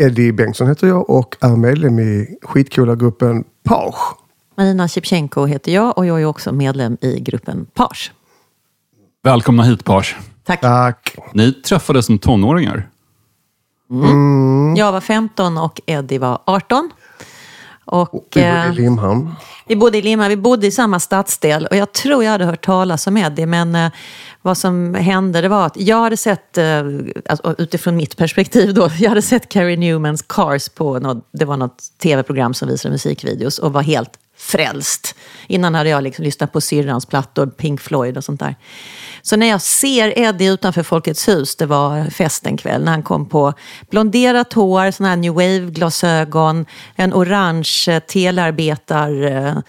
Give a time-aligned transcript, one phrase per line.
[0.00, 3.94] Eddie Bengtsson heter jag och är medlem i skitcoola gruppen Page.
[4.56, 8.12] Marina Shipchenko heter jag och jag är också medlem i gruppen Page.
[9.22, 10.16] Välkomna hit Pars.
[10.44, 10.60] Tack.
[10.60, 11.16] Tack.
[11.32, 12.88] Ni träffades som tonåringar.
[14.76, 16.90] Jag var 15 och Eddie var 18.
[17.84, 19.34] Och, Vi bodde eh, i Limhamn.
[19.66, 22.64] Vi bodde i Lima, vi bodde i samma stadsdel och jag tror jag hade hört
[22.64, 23.90] talas om Eddie men eh,
[24.42, 26.82] vad som hände det var att jag hade sett, eh,
[27.28, 31.56] alltså, utifrån mitt perspektiv då, jag hade sett Carrie Newmans Cars på något, det var
[31.56, 35.14] något tv-program som visade musikvideos och var helt frälst.
[35.46, 38.54] Innan hade jag liksom lyssnat på syrrans plattor, Pink Floyd och sånt där.
[39.22, 43.28] Så när jag ser Eddie utanför Folkets hus, det var festen kväll, när han kom
[43.28, 43.52] på
[43.90, 46.66] blonderat hår, sån här new wave-glasögon,
[46.96, 49.62] en orange eh, telearbetar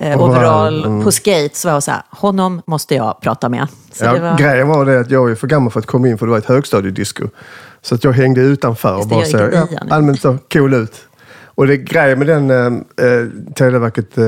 [0.00, 1.64] eh, overall på skates.
[1.64, 3.66] var jag så här, honom måste jag prata med.
[3.92, 6.18] Så Ja, var, Grejen var det att jag är för gammal för att komma in
[6.18, 7.28] för det var ett högstadiedisco.
[7.82, 9.80] Så att jag hängde utanför och bara så, ja, ja.
[9.90, 10.94] allmänt så cool ut.
[11.44, 14.24] Och det grejen med den eh, eh, Televerket eh,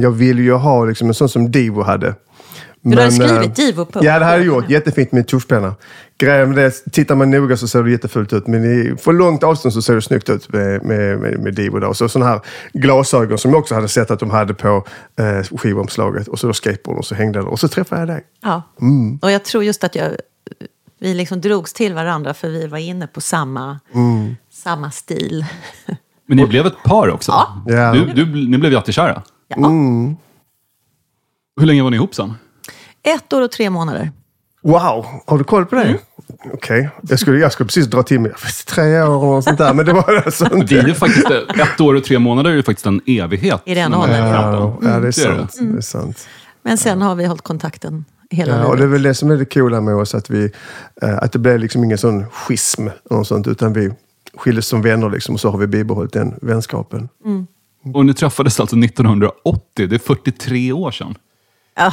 [0.00, 2.14] jag ville ju ha liksom en sån som Divo hade.
[2.80, 4.04] du hade Men, skrivit eh, Divo på.
[4.04, 4.70] Ja, det hade jag gjort.
[4.70, 5.74] Jättefint med tuschpenna.
[6.20, 8.46] Grejen det, tittar man noga så ser det jättefult ut.
[8.46, 11.78] Men i, för långt avstånd så ser det snyggt ut med, med, med, med Divo.
[11.78, 11.94] Då.
[11.94, 12.40] Så sådana här
[12.72, 14.84] glasögon som jag också hade sett att de hade på
[15.18, 16.28] eh, skivomslaget.
[16.28, 17.44] Och så då skateboard och så hängde det.
[17.46, 18.22] Och så träffade jag dig.
[18.42, 18.62] Ja.
[18.80, 19.18] Mm.
[19.22, 20.10] Och jag tror just att jag,
[21.00, 24.36] vi liksom drogs till varandra för vi var inne på samma, Mm.
[24.52, 25.44] samma stil.
[26.26, 27.32] Men ni blev ett par också?
[27.32, 27.62] Ja.
[27.66, 27.92] Ja.
[27.92, 29.22] Du, du, ni blev jättekära?
[29.48, 29.56] Ja.
[29.56, 30.16] Mm.
[31.60, 32.34] Hur länge var ni ihop sen?
[33.02, 34.10] Ett år och tre månader.
[34.62, 35.98] Wow, har du koll på det?
[36.44, 38.34] Okej, jag, skulle, jag skulle precis dra till med
[38.66, 40.74] tre år och sånt där, men det var alltså Det är inte...
[40.74, 43.62] ju faktiskt, ett år och tre månader är ju faktiskt en evighet.
[43.64, 44.90] I den åldern, är Ja, 15.
[44.90, 45.56] ja, det är sant.
[45.60, 46.28] Det är sant.
[46.62, 49.36] Men sen har vi hållit kontakten hela Ja, och det är väl det som är
[49.36, 50.52] det coola med oss, att, vi,
[51.02, 53.90] eh, att det blev liksom ingen sån schism, och sånt, utan vi
[54.36, 57.08] skildes som vänner liksom, och så har vi bibehållit den vänskapen.
[57.94, 61.14] Och ni träffades alltså 1980, det är 43 år sedan.
[61.76, 61.92] Ah,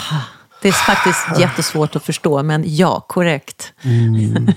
[0.62, 3.74] det är faktiskt jättesvårt att förstå, men ja, korrekt.
[3.82, 4.48] Mm.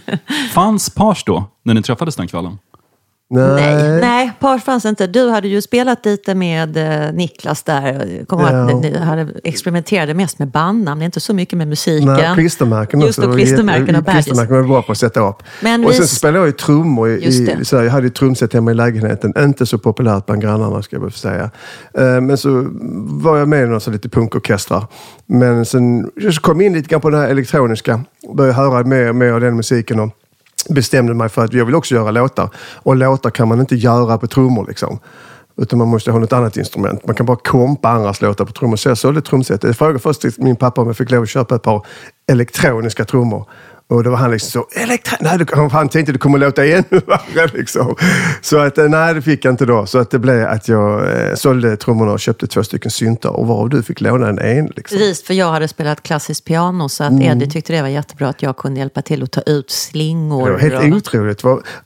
[0.53, 2.59] Fanns Pars då, när ni träffades den kvällen?
[3.33, 5.07] Nej, nej, par fanns inte.
[5.07, 6.77] Du hade ju spelat lite med
[7.07, 8.25] eh, Niklas där.
[8.27, 8.81] Kom ihåg att Ja.
[8.81, 12.09] ni, hade experimenterade mest med bandnamn, inte så mycket med musiken.
[12.09, 13.33] Nej, klistermärken Just också.
[13.33, 14.25] klistermärken och badges.
[14.25, 15.43] Klistermärken var bra på att sätta upp.
[15.63, 17.09] Men och vi- sen så spelade jag ju trummor.
[17.11, 17.13] I,
[17.61, 19.33] i, så jag hade ju trumset hemma i lägenheten.
[19.39, 21.51] Inte så populärt bland grannarna ska jag väl säga.
[21.95, 22.67] Eh, Men så
[23.23, 24.87] var jag med i några så lite punkorkestrar.
[25.27, 28.01] Men sen så kom jag in lite grann på det här elektroniska.
[28.35, 30.01] Började höra mer och mer av den musiken.
[30.01, 30.11] Och
[30.69, 32.51] bestämde mig för att jag vill också göra låtar.
[32.75, 34.99] Och låtar kan man inte göra på trummor liksom.
[35.57, 37.07] Utan man måste ha något annat instrument.
[37.07, 38.77] Man kan bara kompa andras låtar på trummor.
[38.77, 39.63] Så jag sålde trumset.
[39.63, 41.87] Jag frågade först till min pappa om jag fick lov att köpa ett par
[42.31, 43.47] elektroniska trummor.
[43.91, 45.17] Och då var han liksom så, elektro...
[45.21, 45.39] Nej,
[45.73, 46.85] han- tänkte det kommer låta ännu
[47.35, 47.97] värre liksom.
[48.41, 49.87] Så att, eh, nej, det fick jag inte då.
[49.87, 53.31] Så att det blev att jag eh, sålde trummorna och köpte två stycken syntar.
[53.31, 54.67] Och varav du fick låna en en.
[54.77, 54.99] Liksom.
[54.99, 57.23] Precis, för jag hade spelat klassiskt piano så att Mm.
[57.23, 60.47] Eddie tyckte det var jättebra att jag kunde hjälpa till att ta ut slingor.
[60.47, 61.45] Det var helt och- otroligt.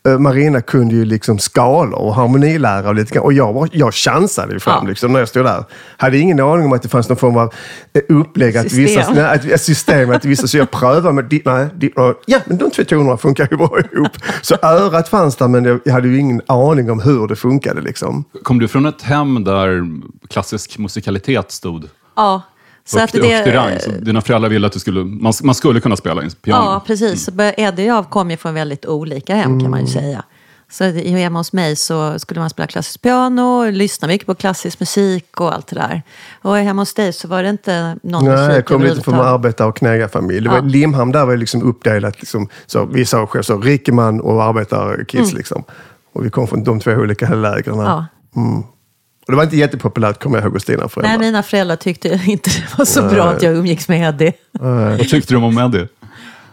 [0.09, 3.25] Eh, Marina kunde ju liksom skalor och harmonilära och lite grann.
[3.25, 4.89] Och jag, var, jag chansade ju fram Ja.
[4.89, 5.65] liksom, när jag stod där.
[5.97, 7.55] Hade ingen aning om att det fanns någon form av
[8.09, 8.57] upplägg.
[8.57, 9.15] Att vissa, System.
[9.17, 10.11] nej, att, system.
[10.11, 11.41] Att vissa, så jag prövade med...
[11.45, 11.67] Nej,
[11.97, 14.13] di- ja, men de två tonerna funkar ju bra ihop.
[14.43, 17.81] Så örat fanns där, men jag, hade ju ingen aning om hur det funkade.
[17.81, 18.25] Liksom.
[18.43, 19.83] Kom du från ett hem där
[20.29, 22.43] klassisk musikalitet stod Ja,
[22.87, 23.57] så att högt, högt i det...
[23.57, 23.79] rang?
[23.81, 26.65] Så dina föräldrar ville att du skulle, man, man skulle kunna spela piano?
[26.65, 27.25] Ja, precis.
[27.25, 29.87] Så Eddie och jag kom ju från väldigt olika hem kan man Mm.
[29.87, 30.23] ju säga.
[30.71, 34.81] Så i- hemma hos mig så skulle man spela klassiskt piano, lyssna mycket på klassisk
[34.81, 36.03] musik och allt det där.
[36.43, 39.15] Och hemma hos dig så var det inte någon Nej, musik jag kom lite från
[39.15, 40.47] arbetar och knegarfamilj.
[40.47, 40.61] Ja.
[40.61, 42.21] Limhamn där var ju liksom uppdelat.
[42.21, 45.33] Liksom, så, vi sa själv så, rikeman och arbetarkids.
[45.33, 45.65] Liksom.
[46.13, 47.75] Och vi kom från de två olika lägren.
[47.75, 47.87] Mm.
[47.87, 48.07] Ja.
[49.27, 51.19] Och det var inte jättepopulärt, kommer jag ihåg, hos dina föräldrar.
[51.19, 54.33] Nej, mina föräldrar tyckte inte det var så bra att jag umgicks med Eddie.
[54.53, 55.89] Vad tyckte du om Eddie?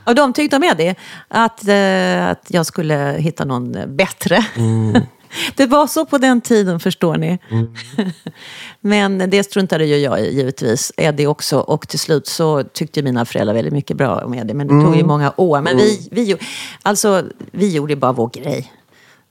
[0.03, 0.95] Och de tyckte om Eddie
[1.27, 4.45] att, eh, att jag skulle hitta någon bättre.
[4.55, 5.01] Mm.
[5.55, 7.39] Det var så på den tiden, förstår ni.
[8.81, 10.91] Men det struntade ju jag i, givetvis.
[10.97, 11.59] Eddie också.
[11.59, 14.53] Och till slut så tyckte mina föräldrar väldigt mycket bra om Eddie.
[14.53, 14.97] Men det tog Mm.
[14.99, 15.61] ju många år.
[15.61, 16.35] Men vi, vi,
[16.81, 18.71] alltså, vi gjorde bara vår grej.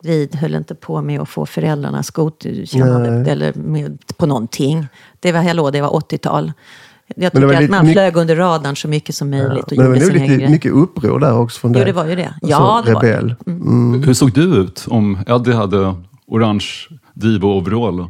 [0.02, 4.87] Vi höll inte på med att få föräldrarnas godkännande eller med, på någonting.
[5.20, 6.52] Det var, hallå, det var 80-tal.
[7.16, 9.30] Jag Men det tycker var att lite man mycket- flög under radarn så mycket som
[9.30, 10.48] möjligt och Men det var lite grej.
[10.50, 11.84] mycket uppror där också från Jo, dig.
[11.86, 12.24] det var ju det.
[12.26, 13.16] Alltså, Ja, det var det.
[13.16, 13.34] rebell.
[14.06, 15.94] Hur såg du ut om Eddie hade
[16.26, 16.66] orange
[17.14, 18.08] Divo-overall?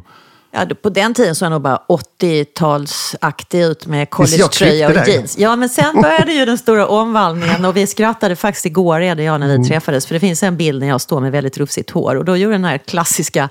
[0.53, 5.37] Ja, på den tiden såg jag nog bara 80-talsaktig ut med collegetröja och jeans.
[5.37, 9.23] Ja, men sen började ju den stora omvandlingen och vi skrattade faktiskt igår, Ed och
[9.25, 9.67] jag, när vi Mm.
[9.67, 10.05] träffades.
[10.05, 12.53] För det finns en bild när jag står med väldigt rufsigt hår och då gjorde
[12.55, 13.49] den här klassiska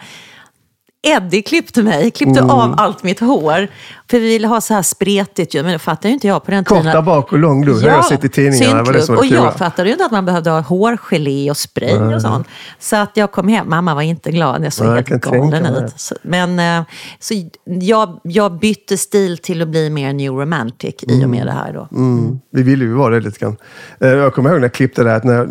[1.03, 2.51] Eddie klippte mig, klippte Mm.
[2.51, 3.69] av allt mitt hår.
[4.11, 6.51] För vi ville ha så här spretigt ju, men det fattade ju inte jag på
[6.51, 6.95] den Kort tiden.
[6.95, 8.83] där bak och lång lugg har jag sett i tidningarna.
[8.83, 9.45] Var det som var och coola.
[9.45, 12.47] jag fattade ju inte att man behövde ha hårgelé och spray och sånt.
[12.79, 15.93] Så att jag kom hem, mamma var inte glad, jag såg jag helt galen ut.
[16.01, 16.83] Så, men eh,
[17.19, 21.53] så jag, jag bytte stil till att bli mer new romantic i och med det
[21.53, 21.89] här då.
[21.93, 22.39] Mm.
[22.53, 23.57] Vi ville ju vara det lite grann.
[24.01, 25.49] Eh, Jag kommer ihåg när jag klippte det, att när,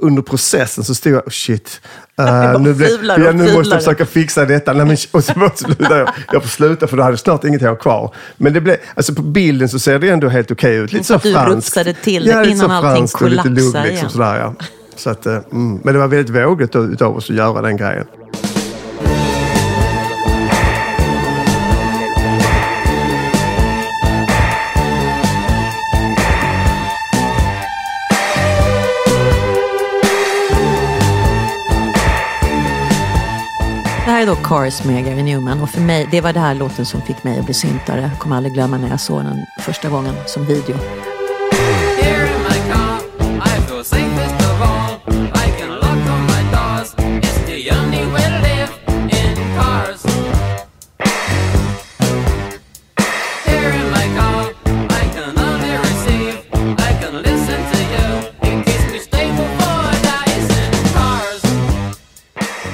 [0.00, 1.80] under processen så stod jag, oh shit,
[2.18, 4.72] eh, nu, och jag, nu måste jag försöka fixa detta.
[4.72, 7.62] Nej, men, och så slutade jag, jag får sluta för då hade jag snart inget
[7.62, 8.14] hår kvar.
[8.36, 10.92] Men det blev, alltså på bilden så ser det ändå helt okej ut.
[10.92, 11.56] Lite Så så att du franskt.
[11.56, 14.10] rufsade till ja, innan så allting franskt och lite lugg kollapsar liksom, igen.
[14.10, 14.54] sådär, ja.
[14.96, 15.80] Så att, eh, mm.
[15.84, 18.04] Men det var väldigt vågat av- utav oss att göra den grejen.
[34.18, 35.60] Här är då Cars med Gary Newman.
[35.60, 38.00] Och för mig, det var det här låten som fick mig att bli syntare.
[38.00, 40.76] Jag kommer aldrig glömma när jag såg den första gången som video.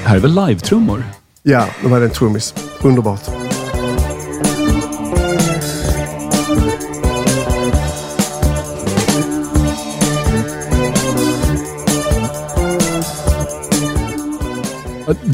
[0.05, 1.24] Här är väl live-trummor?
[1.47, 2.53] Ja, de hade en trummis.
[2.83, 3.54] Underbart.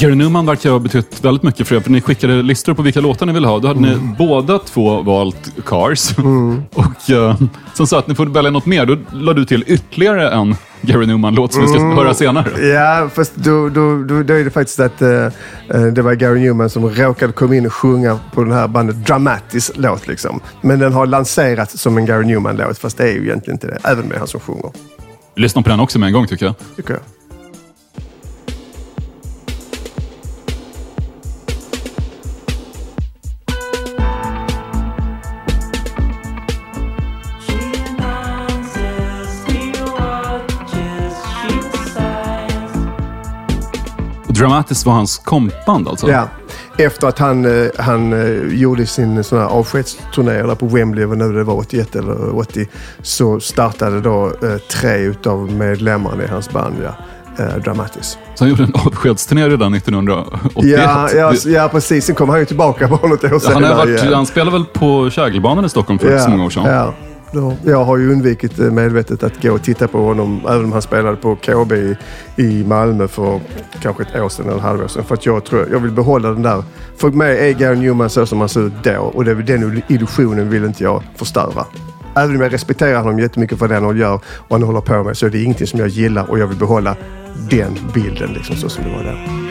[0.01, 3.01] Gary Numan verkar ha betytt väldigt mycket för er, för ni skickade listor på vilka
[3.01, 3.59] låtar ni ville ha.
[3.59, 6.17] Då hade ni båda två valt Cars.
[6.73, 7.41] Och uh,
[7.77, 8.85] sen sa att ni får välja något mer.
[8.85, 12.67] Då la du till ytterligare en Gary Numan-låt som vi ska höra senare.
[12.67, 15.09] Ja, fast då, då, då, då är det faktiskt att eh,
[15.69, 19.05] eh, det var Gary Newman som råkade komma in och sjunga på den här bandet
[19.05, 20.07] Dramatis låt.
[20.07, 20.39] Liksom.
[20.61, 23.77] Men den har lanserats som en Gary Newman-låt, fast det är ju egentligen inte det.
[23.83, 24.71] Även med han som sjunger,
[25.35, 26.55] Lyssna på den också med en gång tycker jag.
[26.75, 27.20] tycker jag.
[44.41, 46.09] Dramatis var hans kompband alltså?
[46.11, 46.27] Ja.
[46.77, 51.17] Efter att han, eh, han eh, gjorde sin sån här avskedsturné där på Wembley, vad
[51.17, 52.67] nu det var, 81 eller 80,
[53.01, 56.95] så startade då eh, tre utav medlemmarna i hans band, ja,
[57.43, 58.17] eh, Dramatis.
[58.35, 60.79] Så han gjorde en avskedsturné redan 1981.
[60.79, 62.05] Ja, ja, ja, precis.
[62.05, 63.65] Sen kom han ju tillbaka bara något år han, senare.
[63.65, 64.13] har varit, igen.
[64.13, 66.65] han spelade väl på Kägelbanan i Stockholm för inte så många år sedan?
[66.65, 66.93] Ja.
[67.33, 70.71] Då- Jag har ju undvikit eh, medvetet att gå och titta på honom, även om
[70.71, 71.95] han spelade på KB i,
[72.35, 73.39] i Malmö för
[73.81, 75.03] kanske ett år sedan eller ett halvår sedan.
[75.03, 76.63] För att jag tror jag vill behålla den där.
[76.97, 80.49] För mig är Gary Newman så som han ser ut då och det, den illusionen
[80.49, 81.65] vill inte jag förstöra.
[82.15, 85.17] Även om jag respekterar honom jättemycket för det han gör och han håller på med
[85.17, 86.95] så är det ingenting som jag gillar och jag vill behålla
[87.49, 89.50] den bilden liksom så som det var där.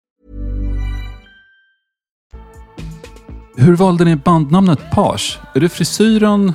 [3.61, 5.39] Hur valde ni bandnamnet Page?
[5.53, 6.53] Är det frisyren?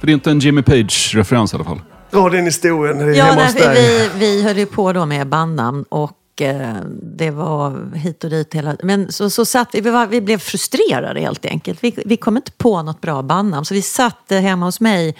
[0.00, 1.80] För det är inte en Jimmy Page-referens i alla fall.
[2.10, 3.74] Dra den historien det är Ja, hemma hos dig.
[3.74, 8.54] vi, vi höll ju på då med bandnamn och eh, det var hit och dit
[8.54, 11.84] hela Men så, så satt vi, vi, var, vi blev frustrerade helt enkelt.
[11.84, 13.64] Vi, vi kom inte på något bra bandnamn.
[13.64, 15.14] Så vi satt hemma hos mig,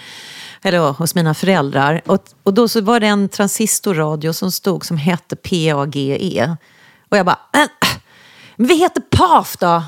[0.61, 2.01] eller ja, hos mina föräldrar.
[2.05, 6.57] Och, och då så var det en transistorradio som stod som hette PAGE.
[7.09, 7.69] Och jag bara, men, äh,
[8.55, 9.83] men vi heter PAF då.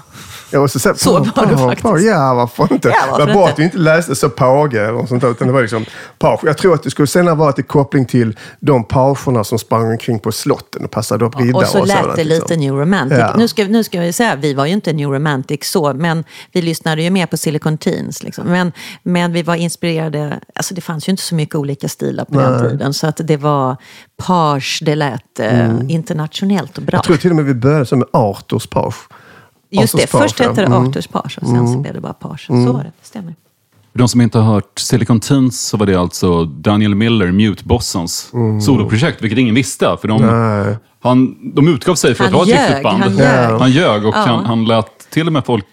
[0.49, 2.07] Ja, och så, så, Så var det faktiskt.
[2.07, 2.87] Ja, varför inte?
[2.87, 3.51] Ja, varför det var bra inte?
[3.51, 5.85] att du inte läste så page eller sånt där, utan det var liksom
[6.19, 6.39] page.
[6.43, 10.19] Jag tror att det skulle senare vara till koppling till de pagerna som sprang omkring
[10.19, 12.43] på slotten och passade upp riddare Och så lät sådant, det liksom.
[12.43, 13.17] lite New Romantic.
[13.17, 13.33] Ja.
[13.37, 16.61] Nu, ska, nu ska vi säga, vi var ju inte New Romantic så, men vi
[16.61, 18.23] lyssnade ju mer på Silicon Teens.
[18.23, 18.47] Liksom.
[18.47, 18.71] Men,
[19.03, 22.69] men vi var inspirerade, alltså det fanns ju inte så mycket olika stilar på den
[22.69, 22.93] tiden.
[22.93, 23.77] Så att det var
[24.17, 26.89] page, det lät eh, internationellt och bra.
[26.89, 26.97] Mm.
[26.97, 28.95] Jag tror till och med vi började som med Arthurs page.
[29.69, 30.87] Just det, först hette det Mm.
[30.87, 32.45] Arthurs page och sen så blev det bara page.
[32.47, 33.35] Så var det, det stämmer.
[33.91, 38.31] För de som inte har hört Silicon Teens så var det alltså Daniel Miller, Mute-bossens
[38.65, 39.97] soloprojekt, vilket ingen visste.
[40.01, 40.77] För de, Nej.
[41.01, 43.03] han, de utgav sig för Han att vara ett riktigt band.
[43.03, 43.59] han ljög.
[43.59, 44.19] Han ljög och Ja.
[44.19, 45.65] han, han lät till och med folk...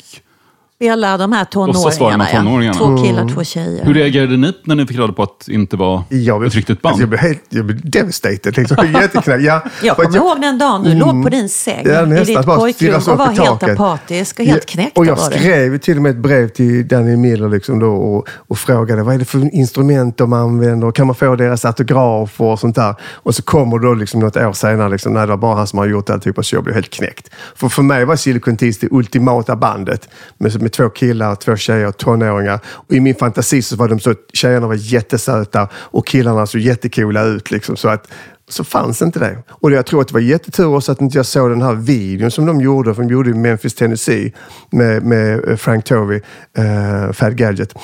[0.85, 2.27] Spela de här tonåringarna.
[2.27, 2.79] tonåringarna.
[2.81, 2.87] Ja.
[2.87, 3.85] Två killar, två tjejer.
[3.85, 6.55] Hur reagerade ni när ni fick reda på att det inte var Jag blev, ett
[6.55, 7.21] riktigt alltså, jag band?
[7.21, 8.57] blev helt jag blev devastated.
[8.57, 8.77] Liksom.
[8.93, 9.41] Jätteknäpp.
[9.41, 12.17] Jag att kommer ihåg den dagen du låg på din säng Mm.
[12.17, 14.99] Ja, i ditt pojkrum och var helt apatisk och helt knäckt.
[14.99, 18.59] Och jag skrev till och med ett brev till Danny Miller liksom då och, och
[18.59, 22.77] frågade vad är det för instrument de använder kan man få deras autografer och sånt
[22.77, 22.95] där.
[23.13, 25.79] Och så kommer då liksom något år senare, liksom, nej, det var bara han som
[25.79, 27.31] har gjort alltihopa så jag blev helt knäckt.
[27.55, 31.91] För för mig var Silicon Teens det ultimata bandet med, med två killar, två tjejer,
[31.91, 32.61] tonåringar.
[32.67, 37.23] Och i min fantasi så var de så, tjejerna var jättesöta och killarna såg jättecoola
[37.23, 37.51] ut.
[37.51, 38.09] Liksom, så att
[38.49, 39.39] så fanns inte det.
[39.49, 42.31] Och jag tror att det var jättetur också att inte jag såg den här videon
[42.31, 44.33] som de gjorde, för de gjorde i Memphis, Tennessee
[44.71, 46.21] med, med Frank Tovey,
[46.59, 47.75] uh, Fat Gadget,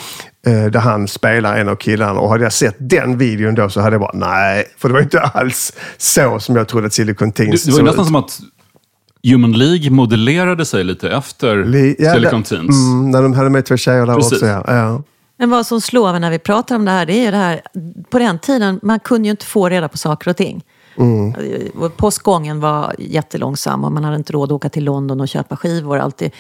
[0.47, 2.21] eh, där han spelar en av killarna.
[2.21, 5.01] Och hade jag sett den videon då så hade jag bara, nej, för det var
[5.01, 8.07] inte alls så som jag trodde att Silicon Teens Det, det var nästan ut.
[8.07, 8.41] som att
[9.23, 12.77] Human League modellerade sig lite efter Li- ja, Silicon Teens.
[12.77, 14.47] Mm, när de hade med två tjejer också.
[14.47, 14.65] Ja.
[14.67, 15.03] Ja.
[15.39, 17.37] Men vad som slår mig när vi pratar om det här, det är ju det
[17.37, 17.61] här,
[18.11, 20.63] på den tiden, man kunde ju inte få reda på saker och ting.
[21.75, 25.57] Och Postgången var jättelångsam och man hade inte råd att åka till London och köpa
[25.57, 25.99] skivor.
[25.99, 26.31] Alltid.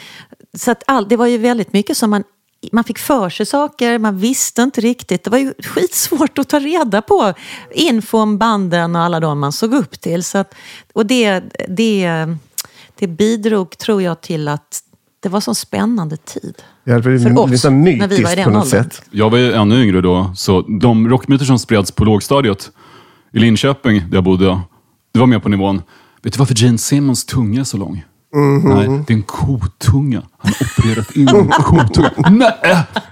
[0.58, 2.24] Så att all, det var ju väldigt mycket som man,
[2.72, 5.24] man fick för sig saker, man visste inte riktigt.
[5.24, 7.32] Det var ju skitsvårt att ta reda på
[7.74, 10.24] info om banden och alla de man såg upp till.
[10.24, 10.54] Så att,
[10.92, 12.08] och det, det,
[13.00, 14.80] det bidrog, tror jag, till att
[15.22, 16.54] det var så spännande tid.
[16.84, 18.84] Ja, det För var oss, lite när vi var i mytiskt den på något åldern.
[18.84, 19.02] sätt.
[19.10, 22.70] Jag var ju ännu yngre då, så de rockmyter som spreds på lågstadiet
[23.32, 24.60] i Linköping, där jag bodde,
[25.14, 25.82] det var med på nivån.
[26.22, 28.04] Vet du varför Gene Simmons tunga är så lång?
[28.34, 28.74] Mhm.
[28.74, 30.22] Nej, det är en kotunga.
[30.38, 32.10] Han har opererat in en kotunga.
[32.30, 32.52] Nej,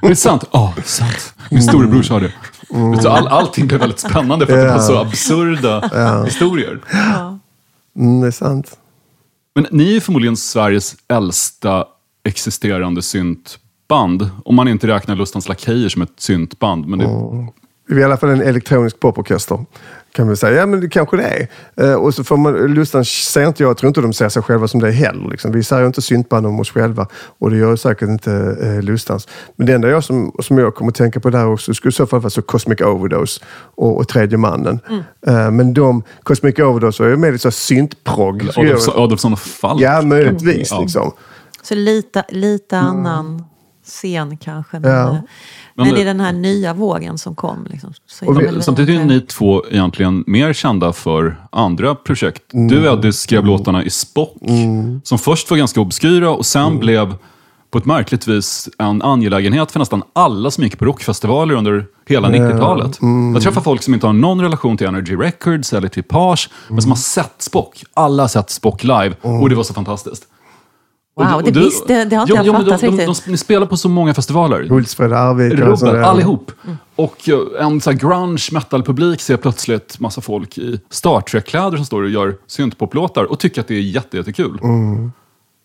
[0.00, 0.44] är det sant?
[0.52, 1.34] Ja, sant.
[1.50, 2.32] Min storebror sa det.
[2.70, 5.80] Vet du, all, allting blev väldigt spännande för att det var så absurda
[6.24, 6.80] historier.
[7.96, 8.76] Mm, det är sant.
[9.58, 11.86] Men ni är förmodligen Sveriges äldsta
[12.24, 14.30] existerande syntband.
[14.44, 16.86] Om man inte räknar Lustans Lakejer som ett syntband.
[16.86, 17.46] Men det, mm.
[17.88, 19.64] Vi är i alla fall en elektronisk poporkester.
[20.12, 20.60] Kan vi säga.
[20.60, 21.48] Ja, men det kanske det är.
[21.90, 24.42] Eh, och så får man, Lustan ser inte jag, jag tror inte de ser sig
[24.42, 25.30] själva som det heller.
[25.30, 25.52] Liksom.
[25.52, 27.06] Vi säger inte syntband om oss själva
[27.38, 29.28] och det gör säkert inte eh, Lustans.
[29.56, 31.92] Men det enda jag som, som jag kommer att tänka på där också skulle i
[31.92, 33.40] så fall vara så Cosmic Overdose
[33.74, 34.80] och, och Tredje mannen.
[35.26, 38.48] Eh, men de, Cosmic Overdose är ju mer lite så syntprogg.
[38.56, 39.80] Adolfsson, Adolfsson och Falk.
[39.80, 40.70] Ja, möjligtvis.
[40.70, 40.80] Ja.
[40.80, 41.12] Liksom.
[41.62, 43.44] Så lite, lite annan
[43.84, 44.78] scen kanske.
[44.80, 45.22] Men, Ja.
[45.78, 47.66] Men men det- i den här nya vågen som kom.
[47.70, 52.54] Liksom, så är Och vi- Samtidigt är ni två egentligen mer kända för andra projekt.
[52.54, 52.68] Mm.
[52.68, 54.36] Du Eddie skrev låtarna i Spock,
[55.02, 56.78] som först var ganska obskyra och sen Mm.
[56.78, 57.14] blev
[57.70, 62.28] på ett märkligt vis en angelägenhet för nästan alla som gick på rockfestivaler under hela
[62.28, 63.00] 90-talet.
[63.02, 63.34] Mm.
[63.34, 66.82] Jag träffar folk som inte har någon relation till Energy Records eller till Page, men
[66.82, 67.84] som har sett Spock.
[67.94, 69.40] Alla har sett Spock live Mm.
[69.40, 70.24] och det var så fantastiskt.
[71.18, 73.26] Wow, det du- visste- det har inte Jo, jag jo, fattat de, de, de, riktigt.
[73.26, 74.68] Ni spelar på så många festivaler.
[74.68, 76.00] Hultsfred, Arvika och Rubbel, sådär.
[76.02, 76.52] allihop.
[76.96, 81.86] Och eh, en så här grunge metal-publik ser plötsligt massa folk i Star Trek-kläder som
[81.86, 84.58] står och gör syntpoplåtar och tycker att det är jätte, jättekul.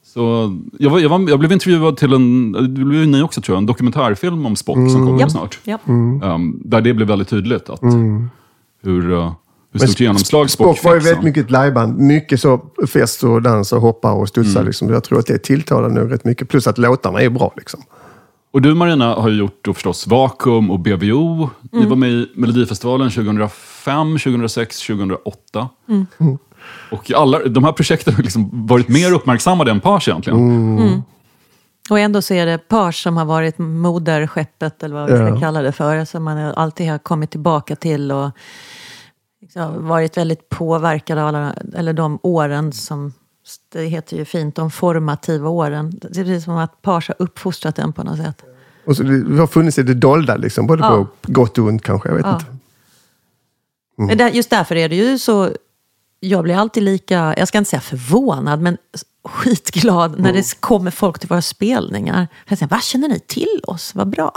[0.05, 3.41] Så jag, var, jag, var, jag blev intervjuad till en, det blev ju ni också
[3.41, 5.59] tror jag, en dokumentärfilm om Spock som kommer Japp, snart.
[5.63, 5.81] japp.
[5.87, 7.81] Um, där det blev väldigt tydligt att
[8.83, 9.31] hur, uh,
[9.73, 11.25] hur stort genomslag Spock, Spock var ju fick väldigt sen.
[11.25, 11.97] mycket ett liveband.
[11.99, 14.59] Mycket så fest och dans och hoppa och studsa.
[14.59, 14.65] Mm.
[14.67, 14.89] Liksom.
[14.89, 16.49] Jag tror att det tilltalar nog rätt mycket.
[16.49, 17.53] Plus att låtarna är bra.
[17.57, 17.81] Liksom.
[18.53, 21.33] Och du Marina har ju gjort då förstås Vakuum och BBO.
[21.33, 21.49] Mm.
[21.71, 25.69] Ni var med i Melodifestivalen 2005, 2006, 2008.
[25.89, 26.05] Mm.
[26.91, 30.39] Och alla, de här projekten har liksom varit mer uppmärksammade än Page egentligen.
[30.77, 31.01] Mm.
[31.89, 35.39] Och ändå så är det Pars som har varit moderskeppet, eller vad vi ska Ja.
[35.39, 38.31] kalla det för, som man alltid har kommit tillbaka till och
[39.43, 43.13] liksom varit väldigt påverkad av alla, eller de åren som,
[43.71, 45.91] det heter ju fint, de formativa åren.
[46.01, 48.43] Det är precis som att Pars har uppfostrat den på något sätt.
[48.85, 50.67] Och så det har funnits i det dolda, liksom.
[50.67, 51.07] både Ja.
[51.21, 52.09] på gott och ont kanske.
[52.09, 52.33] Jag vet Ja.
[52.33, 52.45] inte.
[53.97, 55.49] Men där, just därför är det ju så,
[56.19, 58.77] jag blir alltid lika, jag ska inte säga förvånad, men
[59.25, 62.27] skitglad när det kommer folk till våra spelningar.
[62.47, 63.95] Jag säger, vad känner ni till oss?
[63.95, 64.31] Vad bra.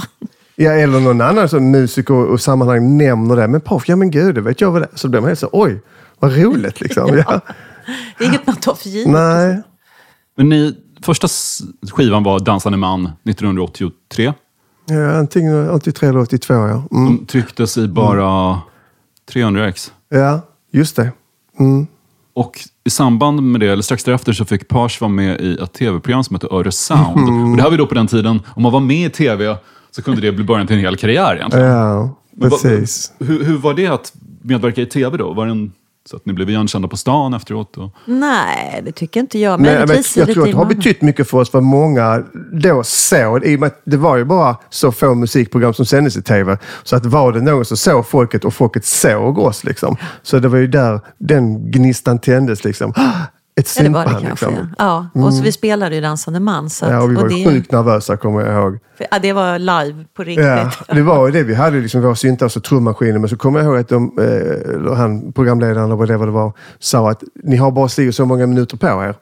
[0.57, 3.49] Ja, eller någon annan som musiker och sammanhang nämner det.
[3.49, 4.97] Men Paf, ja men gud, det vet jag vad det är.
[4.97, 5.81] Så blir man helt så, oj,
[6.19, 7.17] vad roligt liksom.
[7.27, 7.41] ja.
[8.19, 9.13] Det är inget man tar för givet.
[9.13, 9.63] Nej,
[10.37, 11.29] Men ni, första
[11.93, 14.33] skivan var Dansande man 1983.
[14.89, 16.61] ja, antingen 83 eller 82 ja.
[16.61, 16.87] Mm.
[16.91, 18.61] De trycktes i bara
[19.33, 19.93] 300 ex.
[20.09, 20.41] Ja,
[20.73, 21.13] just det.
[21.59, 21.87] Mm.
[22.35, 25.73] Och i samband med det, eller strax därefter, så fick Page vara med i ett
[25.73, 27.29] tv-program som heter Öre Sound.
[27.29, 27.51] Mm.
[27.51, 29.57] Och det här var ju då på den tiden, om man var med i tv
[29.97, 31.67] så kunde det bli början till en hel karriär egentligen.
[31.67, 33.12] Ja, Men precis.
[33.19, 34.12] Hur, hur var det att
[34.43, 35.33] medverka i tv då?
[35.33, 35.73] Var det en,
[36.11, 37.76] så att ni blev igenkända på stan efteråt?
[37.76, 37.91] Och...
[38.05, 39.61] Nej, det tycker inte jag.
[39.61, 42.83] Nej, men jag lite tror att det har betytt mycket för oss vad många då
[42.85, 43.45] såg.
[43.45, 46.59] I och med att det var ju bara så få musikprogram som sändes i tv.
[46.83, 49.65] Så att var det någon som såg folket och folket såg oss.
[49.65, 49.97] Liksom.
[50.23, 52.65] Så det var ju där den gnistan tändes.
[52.65, 52.95] Liksom.
[53.61, 54.47] Ett Ja, det var det kanske.
[54.47, 54.75] Liksom.
[54.79, 56.71] Ja, och så vi spelade ju Dansande man.
[56.71, 58.79] Så att, Ja, och vi var ju det, sjukt nervösa kommer jag ihåg.
[59.11, 60.47] ja, det var live på riktigt.
[60.47, 61.43] Ja, det var ju det.
[61.43, 63.19] Vi hade liksom våra syntar och så trummaskiner.
[63.19, 66.33] Men så kommer jag ihåg att de, eh, han, programledaren eller vad det var det
[66.33, 69.15] var, sa att ni har bara och så många minuter på er.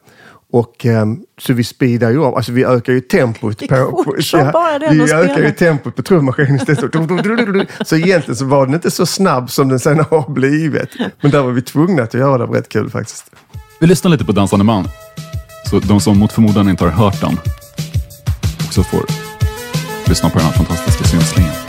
[0.55, 3.59] Och, ehm, så vi speedar ju av, alltså vi ökar ju tempot.
[3.59, 5.39] Det på, kort som bara den Vi ökar spela.
[5.49, 6.81] ju tempot på trummaskinen istället.
[6.81, 10.89] Så, så egentligen så var den inte så snabb som den sen har blivit.
[11.21, 12.45] Men där var vi tvungna att göra det.
[12.45, 13.31] Det var rätt kul faktiskt.
[13.81, 14.89] Vi lyssnar lite på Dansande man.
[15.71, 17.39] Så de som mot förmodan inte har hört den
[18.67, 19.07] också får
[20.09, 21.64] lyssna på den här fantastiska synslingen.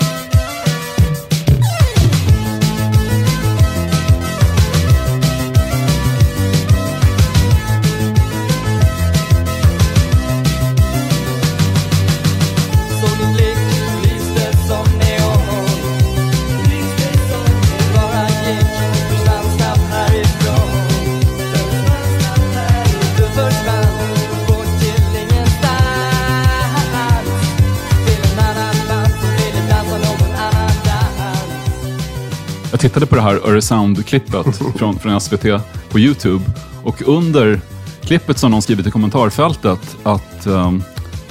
[32.75, 35.45] Jag tittade på det här Öre Sound-klippet från, från SVT
[35.89, 36.43] på YouTube.
[36.83, 37.61] Och under
[38.01, 40.83] klippet har någon skrivit i kommentarfältet att ehm,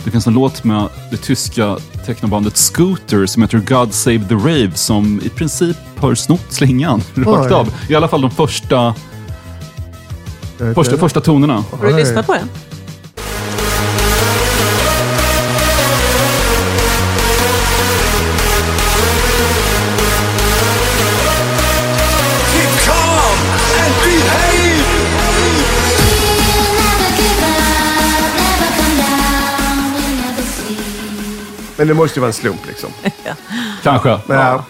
[0.04, 1.76] det finns en låt med det tyska
[2.06, 7.52] technobandet Scooter som heter God Save the Rave som i princip har snott slingan rakt
[7.52, 7.74] av.
[7.88, 8.94] I alla fall de första,
[10.74, 11.64] första, första tonerna.
[11.70, 12.48] Har du lyssnat på den?
[31.76, 32.90] Men det måste ju vara en slump liksom.
[33.82, 34.18] Kanske.
[34.26, 34.64] Men, ja.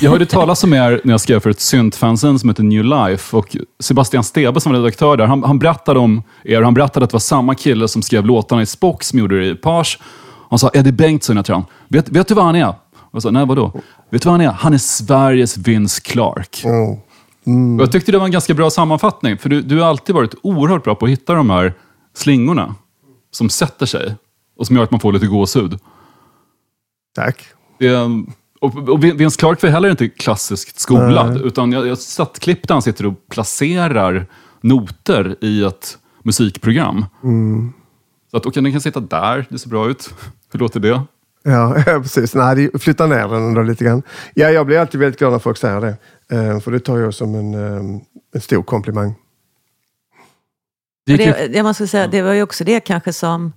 [0.00, 3.36] Jag hörde talas om er när jag skrev för ett syntfanzine som heter New Life.
[3.36, 6.62] Och Sebastian Stebe som var redaktör där, han, han berättade om er.
[6.62, 9.46] Han berättade att det var samma kille som skrev låtarna i Spock som gjorde det
[9.46, 9.98] i Page.
[10.50, 11.64] Han sa Eddie Bengtsson heter han.
[11.88, 12.68] Vet, vet du vad han är?
[12.68, 13.72] Och jag sa, nej vadå?
[14.10, 14.52] Vet du vad han är?
[14.52, 16.64] Han är Sveriges Vince Clark.
[17.46, 17.76] Mm.
[17.76, 19.38] Och Jag tyckte det var en ganska bra sammanfattning.
[19.38, 21.74] För du, du har alltid varit oerhört bra på att hitta de här
[22.16, 22.74] slingorna
[23.30, 24.14] som sätter sig
[24.56, 25.78] och som gör att man får lite gåshud.
[27.14, 27.46] Tack.
[27.78, 28.24] Det är,
[28.60, 32.74] och, och Vince Clark var heller inte klassiskt skolad, utan jag, jag satt klipp där
[32.74, 34.26] han sitter och placerar
[34.60, 37.04] noter i ett musikprogram.
[38.30, 40.14] Så att, okej, den kan sitta där, det ser bra ut.
[40.52, 41.02] Hur låter det?
[41.42, 42.34] Ja, precis.
[42.34, 44.02] Nej, flytta ner den då lite grann.
[44.34, 45.96] Ja, jag blir alltid väldigt glad när folk säger det.
[46.36, 48.00] Eh, för det tar jag som en, eh,
[48.34, 49.14] en stor komplimang.
[51.06, 53.52] Det man ska säga, det var ju också det kanske som,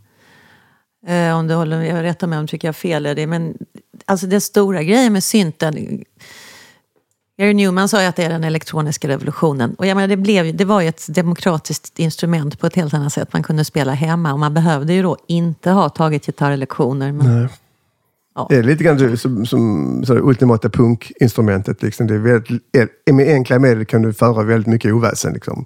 [1.08, 3.58] eh, om du håller jag rättar mig om du tycker jag fel i det, men
[4.06, 6.04] alltså den stora grejen med synten,
[7.38, 9.74] Gary Newman sa ju att det är den elektroniska revolutionen.
[9.74, 13.14] Och jag menar, det, blev, det var ju ett demokratiskt instrument på ett helt annat
[13.14, 13.34] sätt.
[13.34, 17.12] Man kunde spela hemma och man behövde ju då inte ha tagit gitarrlektioner.
[17.12, 17.50] Men,
[18.36, 18.48] Ja.
[18.50, 21.82] Det är lite grann som, som så det ultimata punkinstrumentet.
[21.82, 22.08] Liksom.
[22.08, 22.64] Det är väldigt,
[23.12, 25.34] med enkla medel kan du föra väldigt mycket oväsen.
[25.34, 25.66] Liksom.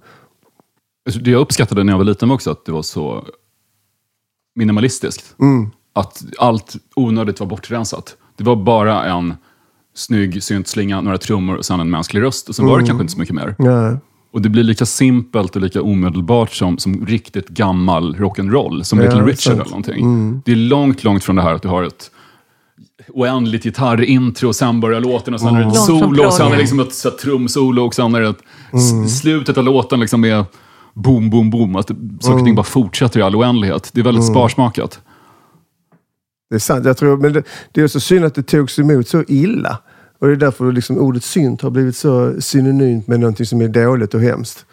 [1.06, 3.26] Alltså, Det jag uppskattade när jag var liten var också att det var så
[4.56, 5.36] minimalistiskt.
[5.96, 8.16] Att allt onödigt var bortrensat.
[8.38, 9.34] Det var bara en
[9.96, 12.50] snygg syntslinga, några trummor och sen en mänsklig röst.
[12.50, 13.56] Och sen var det kanske inte så mycket mer.
[13.58, 13.98] Ja.
[14.34, 19.06] Och det blir lika simpelt och lika omedelbart som, som riktigt gammal rock'n'roll, som Ja,
[19.06, 19.60] Little Richard sant.
[19.60, 20.42] eller någonting.
[20.46, 22.12] Det är långt, långt från det här att du har ett
[23.14, 26.48] oändligt gitarrintro och sen börjar låten och sen är det ett från solo och sen
[26.48, 28.42] är det liksom ett så här trumsolo och sen är det ett,
[28.74, 30.46] s- slutet av låten liksom är
[31.02, 31.76] boom, boom, boom.
[31.76, 33.90] Att det- saker och ting bara fortsätter i all oändlighet.
[33.94, 35.00] Det är väldigt sparsmakat.
[36.50, 36.86] Det är sant.
[36.86, 39.78] Jag tror, men det, det är så synd att det togs emot så illa.
[40.20, 43.68] Och det är därför liksom ordet synt har blivit så synonymt med någonting som är
[43.68, 44.66] dåligt och hemskt.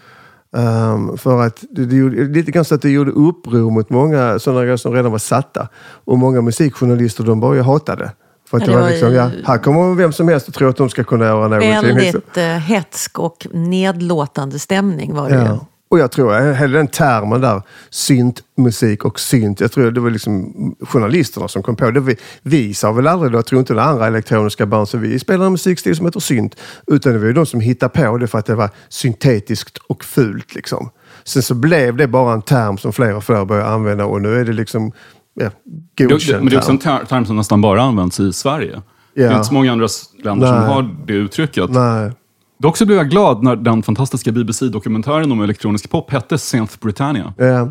[0.56, 4.38] Ehm, för att det, det gjorde, lite grann så att det gjorde uppror mot många
[4.38, 5.68] sådana grejer som redan var satta.
[6.04, 8.10] Och många musikjournalister de bara hatade.
[8.50, 10.68] För att Ja, det det var liksom, ja, här kommer vem som helst och tror
[10.68, 11.70] att de ska kunna göra någonting.
[11.72, 11.94] liksom.
[11.94, 15.58] väldigt eh, hetsk och nedlåtande stämning var det ju.
[15.88, 20.10] Och jag tror att hela den termen där, syntmusik och synt, jag tror det var
[20.10, 22.00] liksom journalisterna som kom på det.
[22.00, 25.18] Vi, vi sa väl aldrig då, jag tror inte det andra elektroniska band som vi
[25.18, 28.26] spelar en musikstil som heter synt, utan det var ju de som hittade på det
[28.26, 30.54] för att det var syntetiskt och fult.
[30.54, 30.90] Liksom.
[31.24, 34.40] Sen så blev det bara en term som fler och fler började använda och nu
[34.40, 34.92] är det liksom
[35.34, 35.50] ja,
[35.96, 36.38] Det, godkänt.
[36.42, 36.98] men det är också en term.
[36.98, 38.82] ter- term som nästan bara används i Sverige.
[39.14, 39.88] Det är inte så många andra
[40.24, 40.68] länder som Nej.
[40.68, 41.70] har det uttrycket.
[41.70, 42.10] Nej.
[42.58, 47.34] Dock så blev jag glad när den fantastiska BBC-dokumentären om elektronisk pop hette Synth Britannia.
[47.36, 47.70] Ja.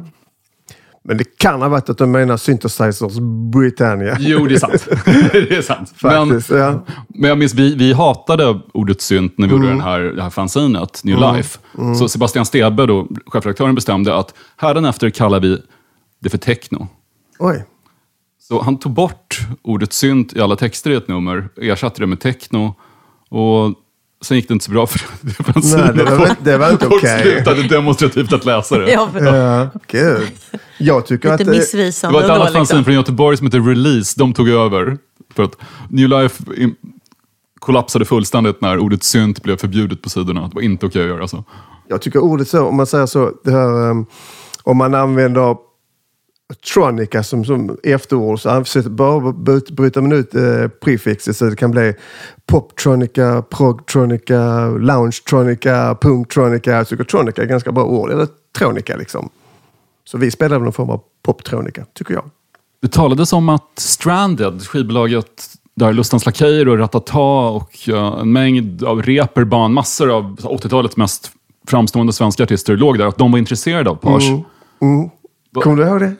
[1.07, 3.13] Men det kan ha varit att de menar Synthesizers
[3.53, 4.17] Britannia.
[4.19, 4.87] Jo, det är sant.
[5.31, 5.93] det är sant.
[6.03, 6.85] Men, Faktiskt, ja.
[7.07, 10.29] men jag minns, vi, vi hatade ordet synt när vi gjorde den här, det här
[10.29, 11.59] fanzinet, New Life.
[11.99, 15.61] Så Sebastian Stebe, då, chefredaktören, bestämde att hädanefter kallar vi
[16.19, 16.87] det för techno.
[17.39, 17.65] Oj.
[18.39, 22.19] Så han tog bort ordet synt i alla texter i ett nummer, ersatte det med
[22.19, 22.75] techno.
[23.29, 23.73] Och
[24.21, 25.33] sen gick det inte så bra för det.
[25.77, 27.21] Nej, det var, Folk- det var inte Folk okej.
[27.21, 28.91] slutade demonstrativt att läsa det.
[28.91, 30.27] Ja, Ja, gud.
[30.77, 31.41] Jag tycker lite att...
[31.41, 32.83] eh, Det missvisande var ett då, annat fanzine liksom.
[32.83, 34.13] från Göteborg som heter Release.
[34.17, 34.97] De tog över.
[35.35, 35.57] För att
[35.89, 36.75] New Life in-
[37.59, 40.41] kollapsade fullständigt när ordet synt blev förbjudet på sidorna.
[40.47, 41.43] Det var inte okej att göra så.
[41.87, 44.05] Jag tycker ordet så, om man säger så, det här, um,
[44.63, 45.55] om man använder
[46.61, 51.55] tronica som, som efterord så försöker bara byt- bryter man ut eh, prefixet så det
[51.55, 51.93] kan bli
[52.45, 56.71] poptronica, progtronica, loungetronica, punktronica.
[56.71, 58.11] Jag tycker tronica är ganska bra ord.
[58.11, 59.29] Eller tronica liksom.
[60.05, 62.29] Så vi spelar någon form av poptronica, tycker jag.
[62.81, 68.83] Det talades om att Stranded, skivbolaget där Lustans Lakejer och Ratata och eh, en mängd
[68.83, 71.31] av Reeperbahn, massor av 80-talets mest
[71.67, 74.43] framstående svenska artister låg där, att de var intresserade av Page.
[75.63, 76.13] Kommer du ihåg det?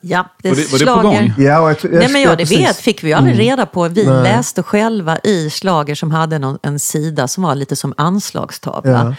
[0.00, 1.32] Ja, det Var det- var det på gång?
[1.38, 2.58] Ja, jag, jag, Nej, men ja, det precis.
[2.58, 3.88] vet, fick vi ju aldrig reda på.
[3.88, 9.16] Vi läste själva i Slager som hade någon, en sida som var lite som anslagstavla.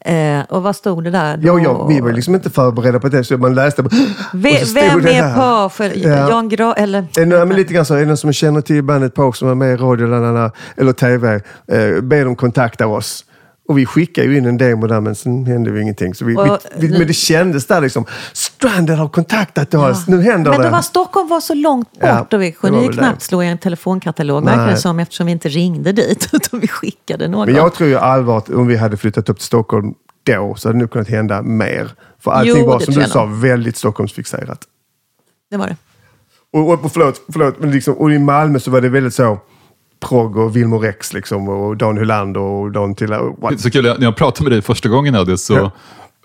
[0.00, 1.38] Eh, och vad stod det där?
[1.42, 1.58] Ja, då?
[1.60, 3.90] ja, vi var liksom inte förberedda på det, så man läste bara,
[4.32, 5.34] Ve- och så stod Vem det är.
[5.68, 5.96] Page?
[5.96, 6.28] Ja.
[6.28, 6.74] Jan Gra...
[6.74, 7.06] Eller...
[7.14, 9.54] Det, men lite grann så, är det någon som känner till bandet Page som är
[9.54, 11.34] med i radio eller, eller, eller tv,
[11.68, 13.24] eh, be dem kontakta oss.
[13.68, 16.14] Och vi skickade ju in en demo där, men sen hände ju ingenting.
[16.14, 20.22] Så vi, Och- vi, vi, men det kändes där liksom, Stranded har kontaktat oss, nu
[20.22, 20.70] händer Men det.
[20.70, 23.58] var Stockholm var så långt bort Ja, och vi kunde ju knappt slå i en
[23.58, 27.46] telefonkatalog, verkar det som, eftersom vi inte ringde dit, utan vi skickade något.
[27.46, 30.68] Men jag tror ju allvar att om vi hade flyttat upp till Stockholm då så
[30.68, 31.90] hade det nog kunnat hända mer.
[32.18, 34.60] För allting Jo, var som du sa, väldigt Stockholmsfixerat.
[35.50, 35.76] Det var det.
[36.52, 39.38] Och, och förlåt, förlåt men liksom, och i Malmö så var det väldigt så
[40.08, 43.20] progg och Wilmer Rex liksom, och Dan Hylander och Dan Tilla.
[43.58, 45.70] Så kul, när jag pratade med dig första gången Eddie, så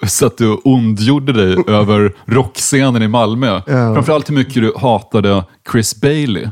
[0.08, 3.62] satt du och ondgjorde dig över rockscenen i Malmö.
[3.66, 6.44] Framförallt hur mycket du hatade Chris Bailey.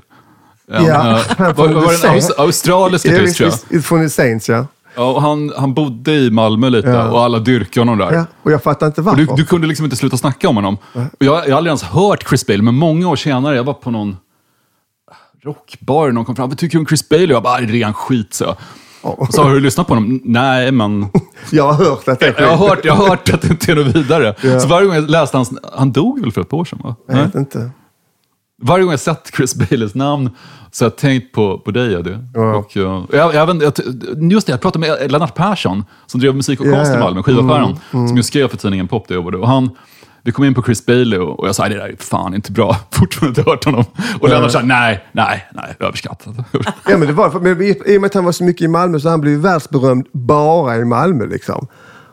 [0.71, 2.31] En, Ja, eh, var, var det The en aus- Saints.
[2.37, 3.83] australisk Ja, artist tror jag.
[3.85, 4.65] Från The Saints, ja.
[4.95, 7.09] Ja, och han, han bodde i Malmö lite Ja.
[7.11, 8.13] och alla dyrkade honom där.
[8.13, 8.25] ja.
[8.43, 9.21] Och jag fattar inte varför.
[9.21, 10.77] du, du kunde liksom inte sluta snacka om honom.
[10.93, 13.73] Och jag, jag har aldrig ens hört Chris Bailey, men många år senare, jag var
[13.73, 14.17] på någon
[15.43, 16.49] rockbar någon kom fram.
[16.49, 17.29] Vad tycker du om Chris Bailey?
[17.31, 18.55] Jag bara, "Ah, ren skit, så.
[19.01, 20.21] Och så har du lyssnat på honom?
[20.23, 21.05] Nej, men
[21.51, 22.69] Jag har hört att det är jag har skit.
[22.69, 24.59] hört, jag har hört att det inte är något vidare.
[24.61, 26.79] Så varje gång jag läste hans, han dog väl för ett par år sedan?
[26.83, 26.95] Va?
[27.07, 27.71] Jag vet inte.
[28.61, 30.29] Varje gång jag sett Chris Baileys namn
[30.71, 32.17] så har jag tänkt på, på dig, Eddie.
[32.33, 32.55] Ja.
[32.55, 33.73] Och, uh, jag, även, jag,
[34.31, 36.99] just det, jag pratade med Lennart Persson som drev musik och konst Ja, i ja.
[37.03, 39.37] Malmö, skivaffären, som ju skrev för tidningen Pop där jag jobbade.
[39.37, 39.69] Och han
[40.23, 42.77] vi kom in på Chris Bailey och, jag sa det där är fan inte bra.
[42.91, 43.85] Fortfarande inte hört honom.
[44.19, 46.35] Och Lennart sa nej, nej, nej, överskattat.
[46.87, 48.99] Ja, men det var, men i, och med att han var så mycket i Malmö
[48.99, 51.25] så han blev världsberömd bara i Malmö.
[51.25, 51.67] Liksom.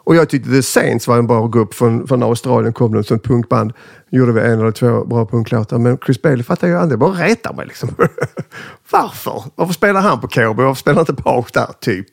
[0.07, 1.75] Och jag tyckte The Saints var en bra grupp.
[1.75, 3.73] Från, från Australien kom de som punkband.
[4.11, 5.79] Gjorde vi en eller två bra punklåtar.
[5.79, 6.99] Men Chris Bailey fattar jag aldrig.
[6.99, 7.89] Bara retar mig liksom.
[8.91, 9.43] Varför?
[9.55, 10.57] Varför spelar han på KB?
[10.57, 12.07] Varför spelar han inte Page där, typ?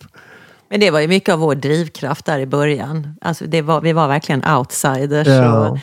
[0.69, 3.15] Men det var ju mycket av vår drivkraft där i början.
[3.21, 5.27] Alltså var, vi var verkligen outsiders.
[5.27, 5.69] Ja.
[5.69, 5.77] Och,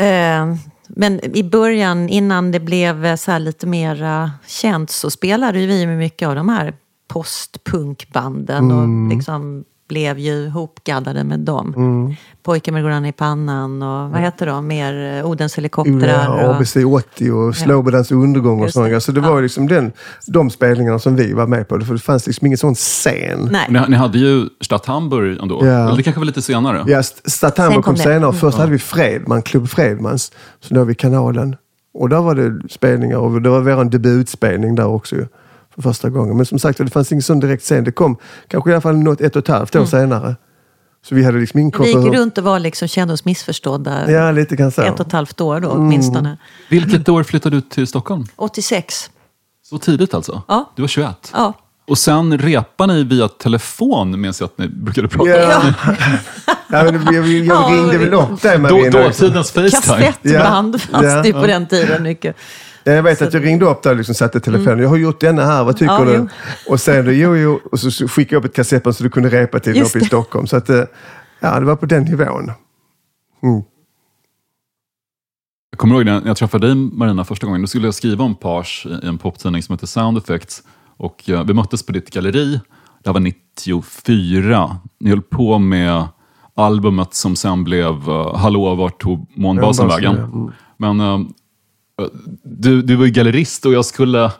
[0.00, 0.54] eh,
[0.88, 5.86] men i början, innan det blev så här lite mer känt, så spelade ju vi
[5.86, 6.74] med mycket av de här
[7.08, 12.16] postpunkbanden och liksom blev ju hopgaddade med dem.
[12.42, 14.66] Pojkar med goran i pannan och vad heter de?
[14.66, 16.08] Mer eh, Odens helikoptrar.
[16.08, 19.00] Ja, och, ABC 80 och Slowbodans undergång och sådana.
[19.00, 19.92] Så det var ju liksom den,
[20.26, 21.80] de spelningarna som vi var med på.
[21.80, 23.48] För det fanns liksom ingen sån scen.
[23.52, 23.66] Nej.
[23.68, 25.66] Ni, ni hade ju Stadt Hamburg ändå.
[25.66, 25.86] Ja.
[25.86, 26.84] Eller det kanske var lite senare.
[26.86, 28.32] Ja, Statambo Sen kom kom senare.
[28.32, 30.32] Först hade vi Fredman, Klubb Fredmans.
[30.60, 31.56] Så då har vi kanalen.
[31.94, 35.26] Och där var det spelningar och det var vår debutspelning där också ju.
[35.78, 36.36] För första gången.
[36.36, 37.84] Men som sagt, det fanns ingen sån direkt scen.
[37.84, 38.16] Det kom
[38.48, 40.36] kanske i alla fall något ett och ett halvt år senare.
[41.08, 44.30] Så vi hade liksom koll Vi gick runt och var liksom, kände oss missförstådda Ja,
[44.30, 44.82] lite så.
[44.82, 46.36] ett och ett halvt år då åtminstone.
[46.70, 48.24] Vilket år flyttade du till Stockholm?
[48.36, 49.10] 86.
[49.70, 50.42] Så tidigt alltså?
[50.48, 50.72] Ja.
[50.76, 51.30] Du var 21?
[51.32, 51.52] Ja.
[51.88, 55.58] Och sen repade ni via telefon, minns jag att ni brukade prata Ja.
[55.58, 55.94] om.
[56.70, 59.70] Ja, men jag, jag, jag Ja, ringde väl upp dig dåtidens Facetime.
[59.70, 60.78] Kassettband Ja.
[60.78, 61.22] fanns Ja.
[61.22, 62.36] det på den tiden mycket.
[62.88, 64.78] Ja, Jag vet att jag ringde upp där och liksom satte telefonen.
[64.78, 66.12] Jag har gjort denna här, vad tycker Mm.
[66.14, 66.20] Ja,
[66.66, 66.72] du?
[66.72, 67.60] Och sen då, jo, jo.
[67.72, 70.04] Och så så skickade jag upp ett kassettband så du kunde repa till uppe i.
[70.04, 70.46] Stockholm.
[70.46, 70.82] Så att, eh,
[71.40, 72.50] ja, det var på den nivån.
[75.70, 77.60] Jag kommer ihåg när jag träffade dig Marina första gången.
[77.60, 80.62] Då skulle jag skriva om Page i en poptidning som heter Sound Effects.
[80.96, 82.60] Och eh, vi möttes på ditt galleri.
[83.02, 84.76] Det här var 94.
[85.00, 86.08] Ni höll på med
[86.54, 90.16] albumet som sen blev uh, Hallå, vart tog månbasen vägen?
[90.16, 90.52] Mm.
[90.76, 91.18] Men eh,
[92.42, 94.30] du, du var ju gallerist och jag skulle...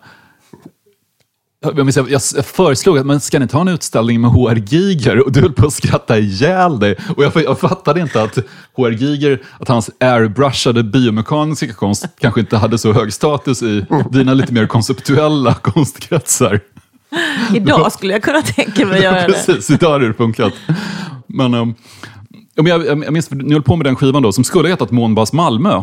[1.61, 5.27] Jag, minns, jag, jag föreslog att men ska ni ta en utställning med HR Giger?
[5.27, 6.97] Och du höll på att skratta ihjäl dig.
[7.17, 8.39] Och jag, jag fattade inte att
[8.77, 14.35] HR Giger, att hans airbrushade biomekaniska konst kanske inte hade så hög status i dina
[14.35, 16.61] lite mer konceptuella konstkretsar.
[17.55, 19.33] Idag skulle jag kunna tänka mig att göra det.
[19.33, 20.53] Precis, idag är det punkat.
[21.27, 21.75] Men, men
[22.67, 24.91] jag, jag, jag minns, ni höll på med den skivan då, som skulle ha hetat
[24.91, 25.83] Månbas Malmö.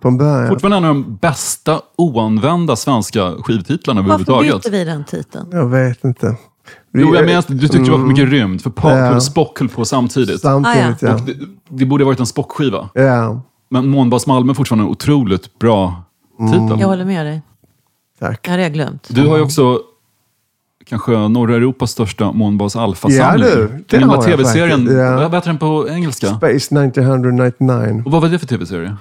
[0.00, 0.48] På en början.
[0.48, 4.54] Fortfarande en av de bästa oanvända svenska skivtitlarna Varför överhuvudtaget.
[4.64, 5.46] bytte vi den titeln?
[5.52, 6.36] Jag vet inte.
[6.92, 9.12] Vi- Jo, jag menar, du tyckte det var för mycket rymd, för pa- Ja.
[9.12, 10.40] för Spock höll på samtidigt.
[10.40, 11.14] Samtidigt, Ah, ja.
[11.14, 11.34] Och det,
[11.68, 12.88] det borde ha varit en Spock-skiva.
[12.94, 16.02] Ja, Men Månbas Malmö är fortfarande en otroligt bra
[16.52, 16.80] titel.
[16.80, 17.42] Jag håller med dig.
[18.20, 18.40] tack.
[18.44, 19.06] Det hade jag glömt.
[19.10, 19.80] Du har ju också
[20.84, 23.48] kanske norra Europas största Månbas Alfa-samling.
[23.48, 25.16] Ja, du, Den har jag tv-serien, ja.
[25.16, 26.26] vad heter den på engelska?
[26.26, 28.02] Space 1999.
[28.06, 28.96] Och vad var det för tv-serie?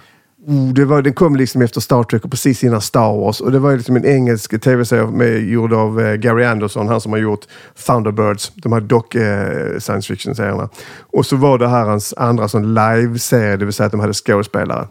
[0.48, 3.42] Oh, det var, den kom liksom efter Star Trek och precis innan Star Wars.
[3.42, 7.12] Och det var liksom en engelsk tv-serie med, gjord av eh, Gary Anderson, han som
[7.12, 7.46] har gjort
[7.86, 10.70] Thunderbirds, de här dock eh, science fiction-serierna.
[11.14, 14.14] Och så var det här hans andra sån live-serie, det vill säga att de hade
[14.14, 14.88] skådespelare.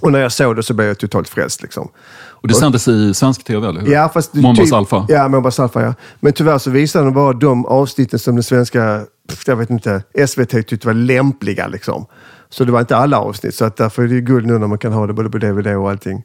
[0.00, 1.62] Och när jag såg det så blev jag totalt frälst.
[1.62, 1.88] Liksom.
[2.42, 3.92] Och det sändes i svensk tv, eller hur?
[3.92, 5.06] Ja, fast det- Månbas typ- Alfa.
[5.08, 5.94] Ja, Månbas Alfa, ja.
[6.20, 9.02] Men tyvärr så visade de bara de avsnitten som den svenska,
[9.46, 11.66] jag vet inte, SVT tyckte var lämpliga.
[11.66, 12.06] Liksom.
[12.48, 14.78] Så det var inte alla avsnitt, så att därför är det guld nu när man
[14.78, 16.22] kan ha det både på DVD och allting.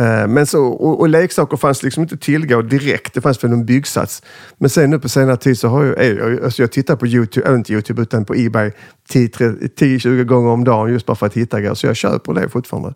[0.00, 3.66] Eh, Men så, och, och leksaker fanns liksom inte tillgå direkt, det fanns väl en
[3.66, 4.22] byggsats.
[4.58, 7.72] Men sen nu på senare tid så har jag, alltså jag tittar på YouTube, inte
[7.72, 8.70] YouTube utan på Ebay
[9.12, 11.74] 10-20 gånger om dagen just bara för att hitta grejer.
[11.74, 12.94] Så jag köper det fortfarande.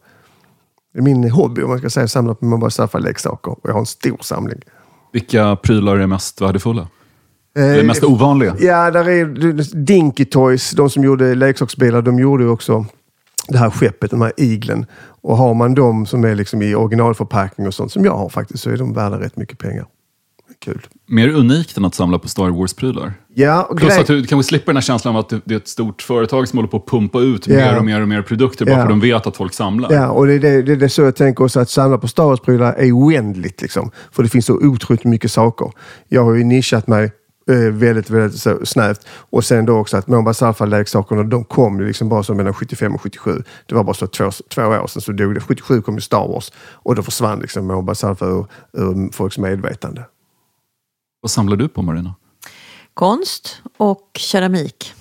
[0.92, 3.50] Det är min hobby om man ska säga, samla på Månbas Alfa-leksaker.
[3.52, 4.60] Och jag har en stor samling.
[5.12, 6.88] Vilka prylar är mest värdefulla?
[7.56, 8.56] Eh, Eller mest ovanliga?
[8.58, 12.86] Ja, där är Dinky Toys, de som gjorde leksaksbilar, de gjorde ju också
[13.48, 14.86] det här skeppet, de här iglen.
[15.22, 18.62] Och har man dem som är liksom i originalförpackning och sånt, som jag har faktiskt,
[18.62, 19.86] så är de värda rätt mycket pengar.
[20.64, 20.86] Kul.
[21.08, 23.12] Mer unikt än att samla på Star Wars-prylar?
[23.34, 25.68] Ja, och Plus att du kanske slipper den här känslan av att det- är ett
[25.68, 27.54] stort företag som håller på att pumpa ut Ja.
[27.56, 28.76] mer och mer och mer produkter bara Ja.
[28.76, 29.92] för att de vet att folk samlar.
[29.92, 32.08] Ja, och det är, det, det är det så jag tänker också att samla på
[32.08, 33.62] Star Wars-prylar är oändligt.
[33.62, 33.90] Liksom.
[34.12, 35.70] För det finns så otroligt mycket saker.
[36.08, 37.12] Jag har ju nischat mig
[37.50, 39.06] eh, väldigt, väldigt så, snävt.
[39.30, 42.94] Och sen då också att Månbas Alfa-leksakerna, de kom ju liksom bara som mellan 75
[42.94, 43.42] och 77.
[43.66, 45.40] Det var bara så två, två år sedan så dog det.
[45.40, 50.02] 77 kom ju Star Wars och då försvann liksom Månbas Alfa ur, ur folks medvetande.
[51.22, 52.14] Vad samlar du på, Marina?
[52.94, 54.94] Konst och keramik.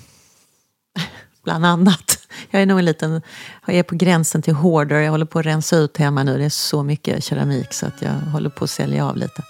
[1.43, 2.27] Bland annat.
[2.51, 3.21] Jag är nog en liten,
[3.65, 4.99] jag är på gränsen till hoarder.
[4.99, 6.37] Jag håller på att rensa ut hemma nu.
[6.37, 9.43] Det är så mycket keramik så att jag håller på att sälja av lite.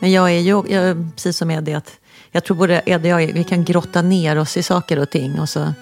[0.00, 3.32] Men jag är ju, jag, precis som Eddie, att jag tror både Eddie och jag,
[3.32, 5.72] vi kan grotta ner oss i saker och ting och så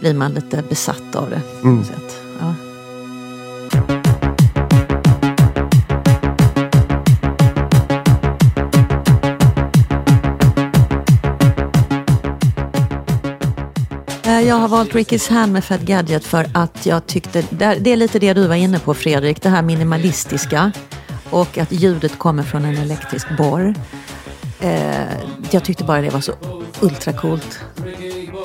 [0.00, 1.42] blir man lite besatt av det.
[1.62, 2.16] På något sätt.
[2.40, 2.54] Ja.
[14.46, 18.18] Jag har valt Ricky's Hand med Fat Gadget för att jag tyckte, det är lite
[18.18, 20.72] det du var inne på Fredrik, det här minimalistiska
[21.30, 23.74] och att ljudet kommer från en elektrisk borr.
[24.60, 25.12] Eh,
[25.50, 26.32] jag tyckte bara det var så
[26.80, 27.60] ultracoolt.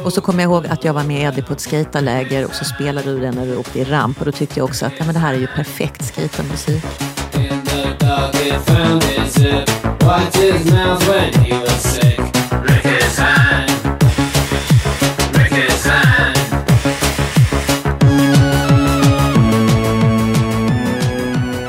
[0.03, 2.65] Och så kommer jag ihåg att jag var med Eddie på ett skejtarläger och så
[2.65, 5.05] spelade du den när du åkte i ramp och då tyckte jag också att ja,
[5.05, 6.83] men det här är ju perfekt skatermusik.
[7.35, 7.61] In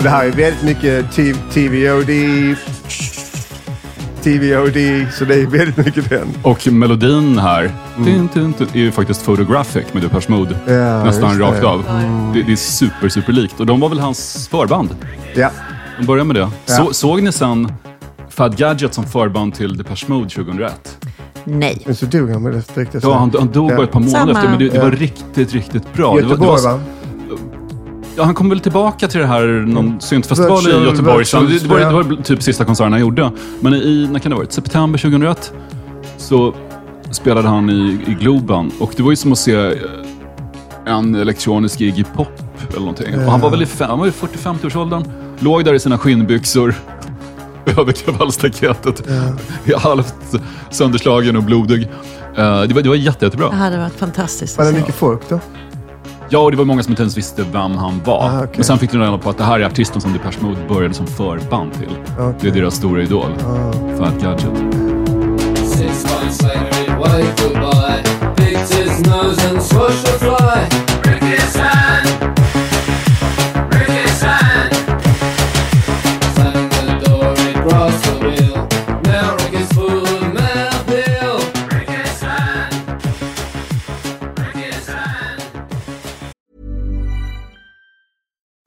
[0.02, 1.12] Det här är väldigt mycket
[1.50, 2.10] TVOD,
[4.22, 6.28] TVOD, så det är väldigt mycket den.
[6.42, 10.56] Och melodin här tun, tun, tun, är ju faktiskt Photographic med Depeche Mode.
[10.66, 11.66] Ja, Nästan rakt det.
[11.66, 11.84] av.
[12.34, 13.60] Det, det är super, super likt.
[13.60, 14.96] Och de var väl hans förband?
[15.34, 15.50] Ja,
[16.00, 16.40] De började med det.
[16.66, 16.74] Ja.
[16.76, 17.72] Så, såg ni sen
[18.30, 20.98] Fad Gadget som förband till Depeche Mode 2001?
[21.44, 21.82] Nej.
[21.86, 22.94] men så dog han med det direkt.
[23.02, 23.76] Ja, han, han dog Ja.
[23.76, 24.32] bara ett par månader Samma.
[24.38, 24.82] efter, men det, det Ja.
[24.82, 26.06] var riktigt, riktigt bra.
[26.16, 26.80] Det var, det Göteborg var, va?
[28.16, 31.24] Ja, han kom väl tillbaka till det här, någon syntfestival Virtual- i Göteborg.
[31.24, 33.30] Så det, var, det var typ sista konserten han gjorde.
[33.60, 34.52] Men i, när kan det ha varit?
[34.52, 35.52] September 2001
[36.16, 36.54] så
[37.10, 38.70] spelade han i, i Globen.
[38.80, 39.72] Och det var ju som att se eh,
[40.86, 42.28] en elektronisk Iggy Pop
[42.70, 43.14] eller någonting.
[43.24, 45.04] Och han var väl i, fem- han var i 40-50-årsåldern.
[45.38, 46.74] Låg där i sina skinnbyxor
[47.78, 49.02] över kravallstaketet.
[49.76, 50.14] Halvt
[50.70, 51.82] sönderslagen och blodig.
[52.36, 53.48] Eh, det, var, det var jätte, jättebra.
[53.50, 55.40] Det hade varit fantastiskt Var det mycket folk då?
[56.32, 58.28] Ja, och det var många som inte ens visste vem han var.
[58.28, 58.50] Ah, okej.
[58.54, 60.94] Men sen fick de reda på att det här är artisten som Depeche Mode började
[60.94, 61.90] som förband till.
[62.40, 63.30] Det är deras stora idol.
[63.98, 64.58] Fat Gadget.
[65.56, 68.02] Six months later, he waved goodbye.
[68.36, 70.68] Picked his nose and squashed a fly.
[71.02, 72.41] Ricky's hand.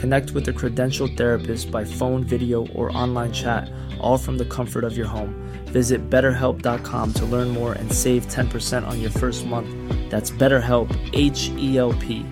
[0.00, 3.68] Connect with a credentialed therapist by phone, video, or online chat,
[4.00, 5.34] all from the comfort of your home.
[5.72, 9.68] Visit betterhelp.com to learn more and save 10% on your first month.
[10.10, 12.22] That's BetterHelp, H E L P.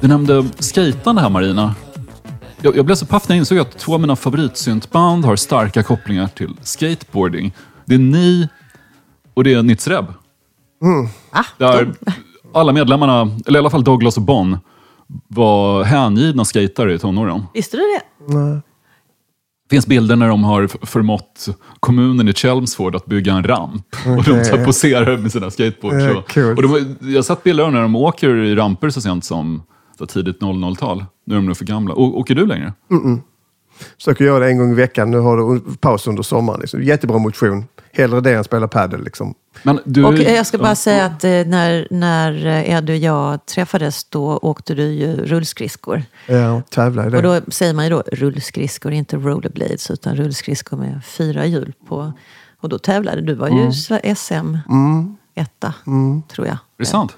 [0.00, 1.74] Du nämnde skejtande här Marina.
[2.62, 5.82] Jag, jag blev så paff när jag insåg att två av mina favoritsyntband har starka
[5.82, 7.54] kopplingar till skateboarding.
[7.84, 8.48] Det är ni
[9.34, 10.06] och det är Nitzreb.
[11.30, 11.94] Ah, Där
[12.54, 14.58] alla medlemmarna, eller i alla fall Douglas och Bon,
[15.28, 17.42] var hängivna skatare i tonåren.
[17.54, 18.02] Visste du det?
[19.68, 21.48] Det finns bilder när de har förmått
[21.80, 23.86] kommunen i Chelmsford att bygga en ramp.
[24.18, 26.04] Och de så poserar med sina skateboards.
[26.04, 26.58] Ja, och, coolt.
[26.58, 29.62] och de, jag har sett bilder av när de åker i ramper så sent som
[29.98, 31.04] så tidigt 00-tal.
[31.26, 31.94] Nu är de nog för gamla.
[31.94, 32.72] Å, åker du längre?
[33.96, 35.10] Försöker göra det en gång i veckan.
[35.10, 36.60] Nu har du paus under sommaren.
[36.60, 36.82] Liksom.
[36.82, 37.64] Jättebra motion.
[37.92, 39.04] Hellre det än spela padel.
[39.04, 39.34] Liksom.
[39.62, 42.98] Men du, Och eh, jag ska bara säga att eh, när, när eh, Eddie och
[42.98, 46.02] jag träffades då åkte du ju rullskridskor.
[46.26, 47.16] Ja, tävla i det.
[47.16, 52.12] Och då säger man ju då rullskridskor, inte rollerblades, utan rullskridskor med fyra hjul på.
[52.60, 53.70] Och då tävlade du, var ju Mm.
[53.70, 54.56] Sve- SM
[55.34, 55.74] etta,
[56.34, 56.54] tror jag.
[56.54, 57.16] Är det sant?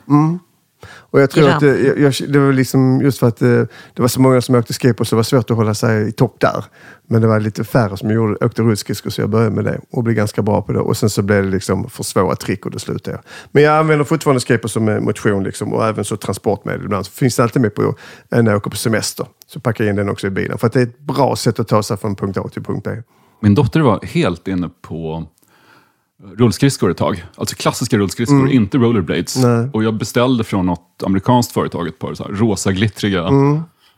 [0.86, 4.02] Och jag tror att det, jag, jag, det var liksom just för att det, det
[4.02, 6.36] var så många som åkte skateboard så det var svårt att hålla sig i topp
[6.38, 6.64] där.
[7.06, 10.04] Men det var lite färre som gjorde, åkte rullskridskor så jag började med det och
[10.04, 10.78] blev ganska bra på det.
[10.78, 13.20] Och sen så blev det liksom för svåra trick och det slutade jag.
[13.52, 17.06] Men jag använder fortfarande skateboard som en motion liksom, och även så transportmedel ibland.
[17.06, 17.94] Så finns det alltid med på
[18.28, 19.26] när jag åker på semester.
[19.46, 20.58] Så packar jag in den också i bilen.
[20.58, 22.84] För att det är ett bra sätt att ta sig från punkt A till punkt
[22.84, 22.90] B.
[23.42, 25.26] Min dotter var helt inne på
[26.36, 27.24] rullskridskor ett tag.
[27.36, 29.36] Alltså klassiska rullskridskor, inte rollerblades.
[29.36, 29.68] Nej.
[29.72, 33.28] Och jag beställde från något amerikanskt företag ett par så här rosa glittriga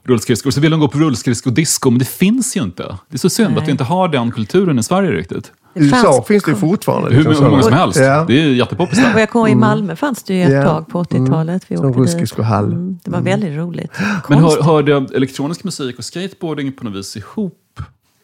[0.04, 0.50] rullskridskor.
[0.50, 2.82] Så ville de gå på rullskridskodisco, men det finns ju inte.
[3.08, 5.52] Det är så synd att vi inte har den kulturen i Sverige riktigt.
[5.74, 7.10] I USA fanns- finns det ju fortfarande.
[7.14, 7.98] Hur, liksom hur många som helst.
[7.98, 8.24] Ja.
[8.28, 9.14] Det är jättepoppis där.
[9.14, 11.62] Och jag kommer i Malmö fanns det ju ett tag på 80-talet.
[11.68, 12.06] Vi Som åkte dit.
[12.08, 12.64] rullskridskohall.
[12.64, 13.90] Mm, det var väldigt roligt.
[14.28, 14.64] Men hör, Konstigt.
[14.64, 17.58] hörde elektronisk musik och skateboarding på något vis ihop?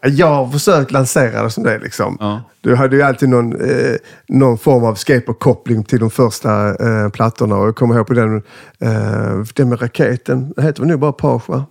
[0.02, 1.78] Jag har försökt lansera det som det.
[1.78, 2.16] Liksom.
[2.20, 2.42] Ja.
[2.60, 3.94] Du hade ju alltid någon, eh,
[4.28, 7.56] någon form av skateboardkoppling till de första eh, plattorna.
[7.56, 8.36] Och jag kommer ihåg på den,
[8.80, 10.52] eh, den med raketen.
[10.56, 11.64] Det heter väl nu bara Page va?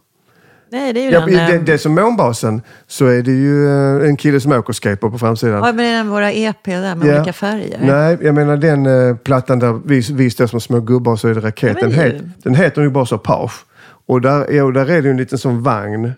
[0.71, 1.51] Nej, det är ju Ja, den...
[1.51, 3.67] det, det är som månbasen så är det ju
[4.01, 5.55] eh, en kille som åker skateboard på framsidan.
[5.55, 7.15] Ja, men det är den våra EP där med Ja.
[7.17, 7.79] olika färger.
[7.81, 11.33] Nej, jag menar den eh, plattan där vi, vi står som små gubbar så är
[11.35, 11.77] det raket.
[11.81, 13.51] Ja, den, het, den heter ju bara så Page.
[14.07, 16.11] Och där, ja, och där är det ju en liten sån vagn.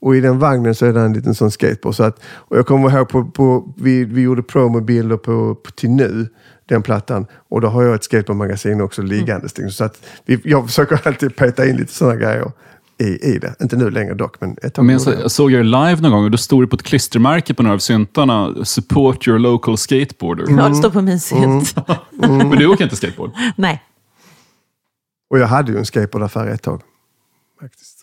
[0.00, 1.94] Och i den vagnen så är det en liten sån skateboard.
[1.94, 5.90] Så att, och jag kommer ihåg på, på vi, vi gjorde promobilder på, på, till
[5.90, 6.28] nu,
[6.68, 7.26] den plattan.
[7.48, 9.58] Och då har jag ett skateboardmagasin också liggandes.
[9.58, 9.70] Mm.
[9.70, 12.52] Så att vi, jag försöker alltid peta in lite sådana grejer
[12.98, 13.54] i, i det.
[13.60, 16.10] Inte nu längre dock, men ett tag Men jag, så, jag såg er live någon
[16.10, 19.78] gång och då stod det på ett klistermärke på några av syntarna, support your local
[19.78, 20.44] skateboarder.
[20.48, 21.74] Ja, det står på min synt.
[22.10, 23.30] Men du åker inte skateboard?
[23.56, 23.82] Nej.
[25.30, 26.82] Och jag hade ju en skateboardaffär ett tag.
[27.60, 27.95] Faktiskt.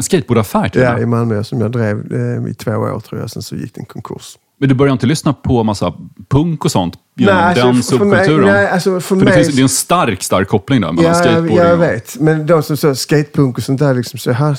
[0.00, 1.06] En skateboardaffär till Ja, i.
[1.06, 3.30] Malmö som jag drev eh, i två år tror jag.
[3.30, 4.38] Sen så gick den konkurs.
[4.60, 5.94] Men du börjar inte lyssna på massa
[6.28, 8.46] punk och sånt genom alltså, den mig- subkulturen?
[8.46, 11.04] nej, alltså, för För mig- det, finns, det är en stark, stark koppling där mellan
[11.12, 11.80] Ja, skateboarding jag och...
[11.82, 12.20] vet.
[12.20, 14.58] Men de som så skatepunk och sånt där, liksom, så här,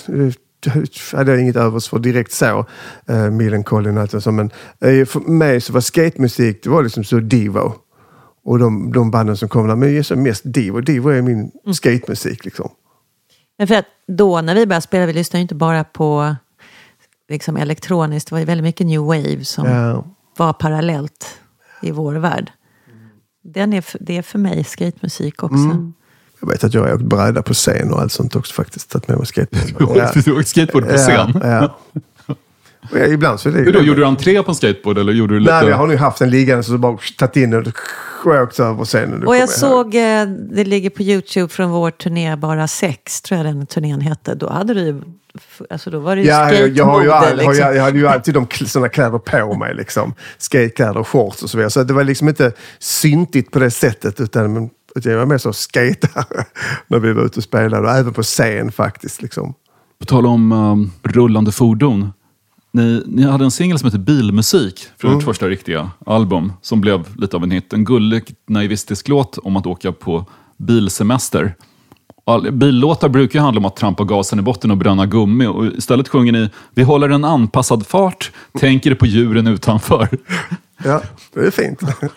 [0.64, 2.66] det hade jag inget övers för direkt så.
[3.10, 4.32] Uh, Millencolin och allt och så.
[4.32, 4.46] Men
[4.82, 7.74] eh, för mig så var skatemusik, det var liksom så Divo.
[8.46, 10.82] Och de, de banden som kom där, men jag är mest Divo.
[10.82, 11.74] Divo är min Mm.
[11.74, 12.70] skatemusik liksom.
[13.62, 16.36] Men för att då när vi började spela, vi lyssnade ju inte bara på
[17.30, 18.30] liksom, elektroniskt.
[18.30, 20.06] Det var ju väldigt mycket new wave som Ja.
[20.38, 21.40] var parallellt
[21.82, 22.52] i vår värld.
[23.44, 25.56] Den är, för- det är för mig skatemusik också.
[25.56, 25.94] Mm.
[26.40, 28.90] Jag vet att jag har åkt bräda på scen och allt sånt också faktiskt.
[28.90, 29.98] Tagit med mig skateboard.
[29.98, 30.12] Ja.
[30.26, 31.40] Du åkte skateboard på scen?
[31.44, 31.78] Ja, ja.
[32.92, 35.14] Och ja, ibland så är det Hur då, gjorde du entré på en skateboard eller
[35.14, 35.62] gjorde du lite...
[35.62, 37.68] Nej, jag har nu haft den liggande så bara tagit in och
[38.26, 39.20] åkt över scenen.
[39.20, 43.38] Du Och jag såg, eh, det ligger på YouTube från vår turné Bara sex, tror
[43.38, 44.36] jag den turnén hette.
[44.36, 45.02] Då hade du ju,
[45.70, 47.66] alltså då var det ju Ja, jag, jag, har ju all, skatemode, har, liksom.
[47.68, 49.76] jag, jag hade ju alltid de såna kläder på mig.
[49.76, 50.14] Liksom.
[50.38, 51.70] Skatekläder och shorts och så vidare.
[51.70, 54.20] Så det var liksom inte syntigt på det sättet.
[54.20, 54.70] Utan
[55.04, 56.46] jag var mer så skatare
[56.88, 57.88] när vi var ute och spelade.
[57.88, 59.22] Och även på scen faktiskt.
[59.22, 59.54] Liksom.
[60.00, 62.12] På tal om um, rullande fordon.
[62.74, 67.06] Ni, ni hade en singel som heter Bilmusik från ert första riktiga album som blev
[67.18, 67.74] lite av en hit.
[67.74, 70.26] En gullig naivistisk låt om att åka på
[70.58, 71.56] bilsemester.
[72.26, 75.66] All, billåtar brukar ju handla om att trampa gasen i botten och bränna gummi och
[75.66, 80.10] istället sjunger ni Vi håller en anpassad fart, tänker på djuren utanför.
[80.84, 81.02] Ja,
[81.34, 81.80] det är fint.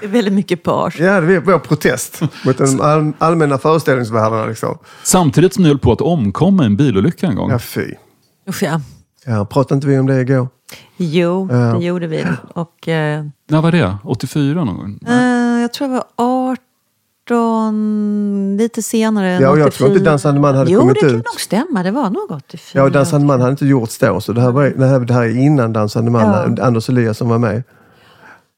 [0.00, 1.00] Det är väldigt mycket page.
[1.00, 4.48] Ja, det är vår protest mot den all, allmänna föreställningsvärlden.
[4.48, 4.78] Liksom.
[5.02, 7.50] Samtidigt som ni höll på att omkomma i en bilolycka en gång.
[7.50, 7.94] Ja, fy.
[8.48, 8.80] Usch ja.
[9.26, 10.48] Ja, pratade inte vi om det igår?
[10.96, 11.56] Jo, Ja.
[11.56, 12.24] det gjorde vi.
[12.54, 13.96] Och, eh, När var det?
[14.04, 14.98] 84 någon gång?
[15.08, 16.04] eh, jag tror jag var
[17.30, 19.70] 18, lite senare än Ja, jag 84.
[19.70, 21.14] tror inte Dansande man hade jo, kommit det kan ut.
[21.14, 21.82] nog stämma.
[21.82, 22.80] Det var nog 84.
[22.80, 24.20] Ja, och Dansande man hade inte gjorts då.
[24.20, 26.64] Så det här, var, det här, det här är innan Dansande man, Ja.
[26.66, 27.62] Anders Eliasson var med.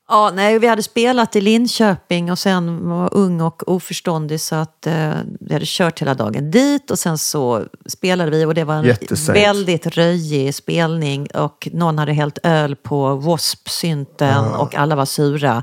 [0.09, 4.87] Ja, nej, vi hade spelat i Linköping och sen var ung och oförståndig så att
[4.87, 8.75] eh, vi hade kört hela dagen dit och sen så spelade vi och det var
[8.75, 9.39] en Jättesent.
[9.39, 15.63] väldigt röjig spelning och någon hade hällt öl på W.A.S.P-synten och alla var sura.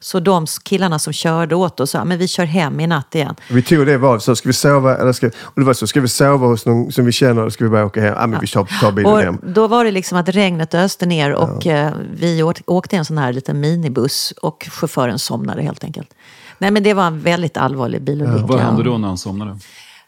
[0.00, 3.34] Så de killarna som körde åt oss sa, men vi kör hem i natt igen.
[3.50, 6.00] Vi tog det valet, så ska vi sova, eller ska, och det var så, ska
[6.00, 8.14] vi sova hos någon som vi känner eller ska vi bara åka hem?
[8.18, 9.38] Ja, men vi tar, tar bilen Och hem.
[9.42, 13.18] då var det liksom att regnet öste ner och eh, vi åkte i en sån
[13.18, 16.14] här liten minibuss och chauffören somnade helt enkelt.
[16.58, 18.46] Nej men det var en väldigt allvarlig bilolycka.
[18.46, 19.58] Vad hände då när han somnade?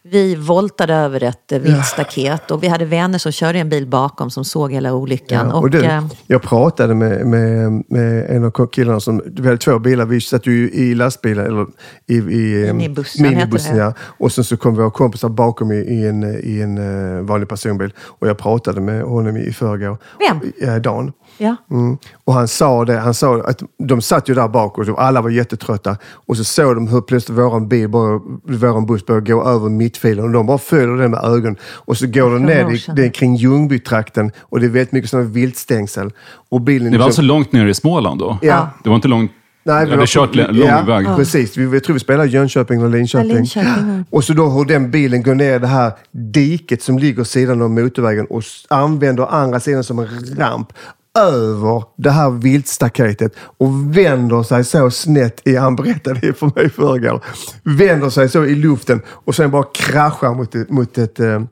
[0.03, 4.31] Vi voltade över ett eh, viltstaket och vi hade vänner som körde en bil bakom
[4.31, 5.49] som såg hela olyckan.
[5.49, 9.47] Ja, och, och du, eh, jag pratade med, med, med en av killarna som, vi
[9.47, 11.67] hade två bilar, vi satt ju i lastbilen, eller
[12.07, 13.83] i, i Minibussen det.
[13.83, 13.95] ja.
[14.01, 16.79] Och sen så kom våra kompisar bakom i, i en, i en
[17.19, 17.93] eh, vanlig personbil.
[18.01, 19.99] Och jag pratade med honom i förrgår.
[20.29, 20.53] Vem?
[20.61, 21.13] Ja, Dan.
[21.39, 21.57] Ja.
[21.71, 21.99] Mm.
[22.25, 25.31] Och han sa det, han sa att de satt ju där bak och alla var
[25.31, 25.97] jättetrötta.
[26.13, 30.25] Och så såg de hur plötsligt våran bil, bara, våran buss började gå över mittfilen
[30.25, 31.57] och de bara följer den med ögonen.
[31.63, 35.11] Och så går de ner i, det är kring Ljungbytrakten och det är väldigt mycket
[35.11, 36.13] sådana viltstängsel.
[36.51, 38.39] Och bilen Det var alltså liksom- långt ner i Småland då?
[38.43, 38.69] Ja.
[38.83, 39.31] Det var inte långt...
[39.65, 41.07] Nej, vi hade var- kört lång ja, väg.
[41.17, 43.31] Precis, vi, jag tror vi spelade Jönköping eller Linköping.
[43.31, 44.05] Ja, Linköping.
[44.11, 47.63] Och så då hur den bilen går ner i det här diket som ligger sidan
[47.63, 50.09] av motorvägen och använder andra sidan som en
[50.39, 50.73] ramp
[51.19, 56.71] över det här viltstaketet och vänder sig så snett i, han berättade det för mig
[56.71, 57.25] förrgår,
[57.63, 61.43] vänder sig så i luften och sen bara kraschar mot ett, mot ett eh,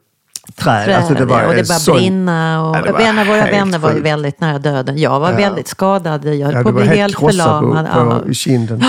[0.57, 0.97] träd.
[0.97, 2.71] Alltså det var och det började sån- brinna.
[2.71, 4.99] Och Ja, en av våra vänner var ju väldigt nära döden.
[4.99, 6.25] Jag var väldigt skadad.
[6.25, 7.87] Jag höll Ja, på att bli helt på, förlamad.
[7.93, 8.31] på, Ja.
[8.31, 8.85] i kinden.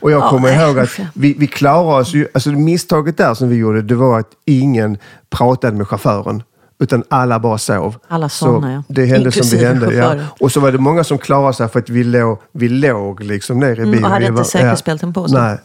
[0.00, 1.04] Och jag Ja, kommer nej, ihåg att ja.
[1.14, 2.28] vi, vi klarade oss ju...
[2.34, 4.98] Alltså misstaget där som vi gjorde, det var att ingen
[5.30, 6.42] pratade med chauffören.
[6.78, 7.96] Utan alla bara sov.
[8.08, 8.82] Alla så somnade, ja.
[8.88, 9.94] Det hände som det Inklusive hände.
[9.94, 10.14] Ja.
[10.40, 13.60] Och så var det många som klarade sig för att vi låg, vi låg liksom
[13.60, 13.92] ner i bilen.
[13.92, 15.26] Mm, och hade Vi inte säkerhetsbälten på.
[15.26, 15.58] Nej.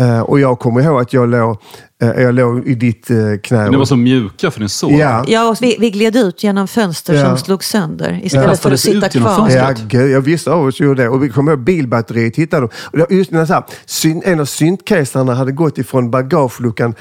[0.00, 1.56] Eh, och jag kommer ihåg att jag låg,
[2.02, 3.70] eh, jag låg i ditt uh, knä.
[3.70, 4.92] Ni var så mjuka för ni sov.
[4.92, 5.24] Ja.
[5.28, 7.26] Ja, och vi, vi gled ut genom fönster Ja.
[7.28, 9.36] som slog sönder istället för att sitta kvar.
[9.36, 9.78] fönstret.
[9.78, 11.08] Ja, gud, jag visste av oss gjorde det.
[11.08, 13.16] Och vi kom ihåg bilbatteriet hittade de.
[13.16, 16.94] Just när så här, syn, en av syntcaserna hade gått ifrån bagageluckan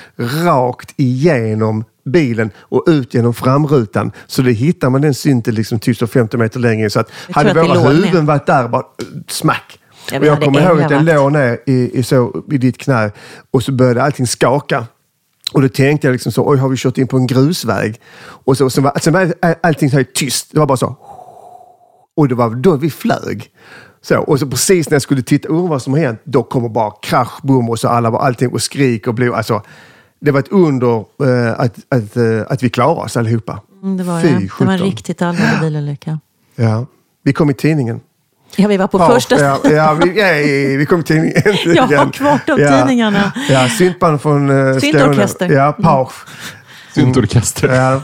[0.46, 4.12] rakt igenom bilen och ut genom framrutan.
[4.28, 6.90] Så det hittar man den synten liksom typ så 50 meter längre.
[6.90, 9.79] Så att Jag hade våra huvuden varit där, bara eh, smack.
[10.12, 13.12] Jag hade kommer ihåg att jag låg ner i, i, så, i ditt knä
[13.52, 14.86] och så började allting skaka.
[15.54, 18.00] Och då tänkte jag liksom så, oj har vi kört in på en grusväg?
[18.22, 20.48] Och så, sen var, sen var all- allting så här tyst.
[20.52, 20.96] Det var bara så.
[22.18, 23.50] Och det var då vi flög.
[24.02, 26.70] Så, och så precis när jag skulle titta ur vad som har hänt, då kommer
[26.70, 29.34] bara krasch, boom och så alla var allting och skrik och blod.
[29.34, 29.62] Alltså,
[30.22, 33.62] det var ett under eh, att, att, eh, att vi klarade oss allihopa.
[33.84, 34.40] Mm, Det var, Fy det.
[34.60, 36.20] det var en riktigt allvarlig bilolycka.
[36.56, 36.86] Ja.
[37.24, 38.00] Vi kom i tidningen.
[38.56, 41.90] Ja, vi var på Ja, första ja, ja, vi, ja, vi kom i tidningen äntligen.
[41.90, 43.32] Jag har kvar de tidningarna.
[43.50, 45.46] Ja, syntband från uh, Syntorkester.
[45.46, 45.58] Mm.
[45.58, 46.14] Ja, Pausch.
[46.94, 47.76] Syntorkester.
[47.76, 48.02] Ja.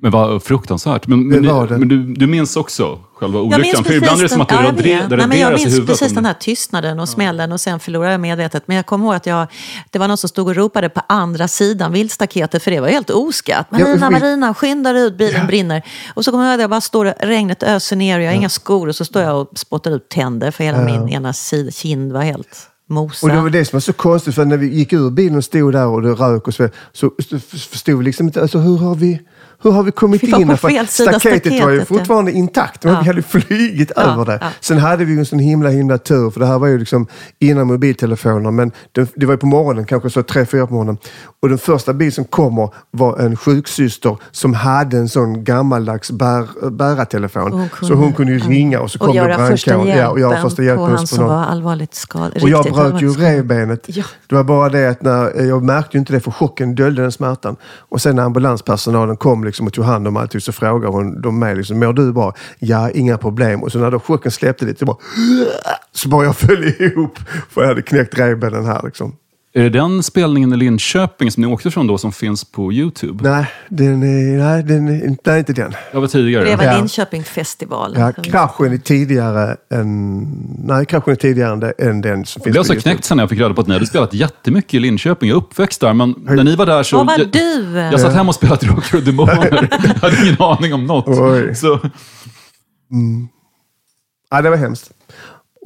[0.00, 1.06] Men vad fruktansvärt.
[1.06, 1.78] Men, men, Det var ni- det.
[1.78, 3.84] men du, du minns också själva olyckan?
[3.84, 5.86] För ibland är det som att det den- ja, radre- jag raderas i minns huvudet.
[5.98, 8.62] precis den här tystnaden och smällen och sen förlorade jag medvetet.
[8.66, 9.46] Men jag kommer ihåg att jag,
[9.90, 13.10] det var någon som stod och ropade på andra sidan viltstaketet för det var helt
[13.10, 13.66] oskatt.
[13.70, 15.82] Ja, Marina, vi- Marina, skynda dig ut, bilen brinner.
[16.14, 18.30] Och så kommer jag ihåg att jag bara står och regnet öser ner och jag
[18.30, 21.32] har inga skor och så står jag och spottar ut tänder för hela min ena
[21.32, 22.58] sida, kind var helt
[22.90, 23.30] mosad.
[23.30, 25.44] Och det var det som var så konstigt, för när vi gick ur bilen och
[25.44, 28.78] stod där och det rök och så, så så förstod vi liksom inte, alltså hur
[28.78, 29.20] har vi,
[29.62, 30.56] hur har vi kommit Vi in?
[30.56, 33.00] För sida staketet var ju staketet, fortfarande intakt, men Ja.
[33.00, 34.38] vi hade flugit Ja, över det.
[34.40, 34.48] ja.
[34.60, 37.06] Sen hade vi ju en sån himla himla tur, för det här var ju liksom
[37.38, 40.98] innan mobiltelefoner, men det, var ju på morgonen, kanske så tre, fyra på morgonen.
[41.42, 46.70] Och den första bil som kommer var en sjuksyster som hade en sån gammaldags bär,
[46.70, 47.52] bärartelefon.
[47.52, 49.88] Hon så hon kunde ju ringa och så kom och det göra första brandkår.
[49.88, 51.28] hjälpen, Ja, och göra första hjälpen på han som någon.
[51.28, 52.42] var allvarligt skadad.
[52.42, 53.84] Och jag bröt ju revbenet.
[53.86, 54.04] Ja.
[54.26, 57.12] Det var bara det att när, jag märkte ju inte det för chocken döljde den
[57.12, 57.56] smärtan.
[57.78, 61.38] Och sen när ambulanspersonalen kom liksom och tog hand om allting så frågade hon de
[61.38, 62.34] mig liksom, mår du bra?
[62.58, 63.62] Ja, inga problem.
[63.62, 64.96] Och så när då chocken släppte lite, så bara,
[65.92, 67.18] så bara jag föll ihop.
[67.50, 69.16] För jag hade knäckt revbenen här liksom.
[69.52, 73.30] Är det den spelningen i Linköping som ni åkte från då som finns på YouTube?
[73.30, 75.74] Nej, den är, nej, den är, nej, inte den.
[75.92, 76.44] Det var tidigare.
[76.44, 76.76] Det var Ja.
[76.76, 77.94] Linköping festival.
[77.98, 80.22] Ja, kraschen är tidigare än,
[80.64, 82.80] nej, kraschen är tidigare än, den som Jag finns blev på så YouTube.
[82.92, 85.28] knäckt sen när jag fick reda på att ni hade spelat jättemycket i Linköping.
[85.28, 86.96] Jag är uppväxt där, men när ni var där så...
[86.96, 87.78] Var var jag, du?
[87.78, 89.68] Jag satt hemma och spelade Drakar och Demoner.
[89.82, 91.08] Jag hade ingen aning om något.
[91.08, 91.54] Oj.
[91.54, 91.80] Så,
[94.30, 94.90] Ja, det var hemskt.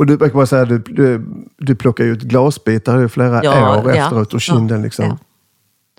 [0.03, 1.25] Och du, kan bara säga, du, du,
[1.59, 4.05] du plockar ut glasbitar i flera Ja, år ja.
[4.05, 4.79] efteråt ur kinden.
[4.79, 5.05] Ja, liksom.
[5.05, 5.19] ja.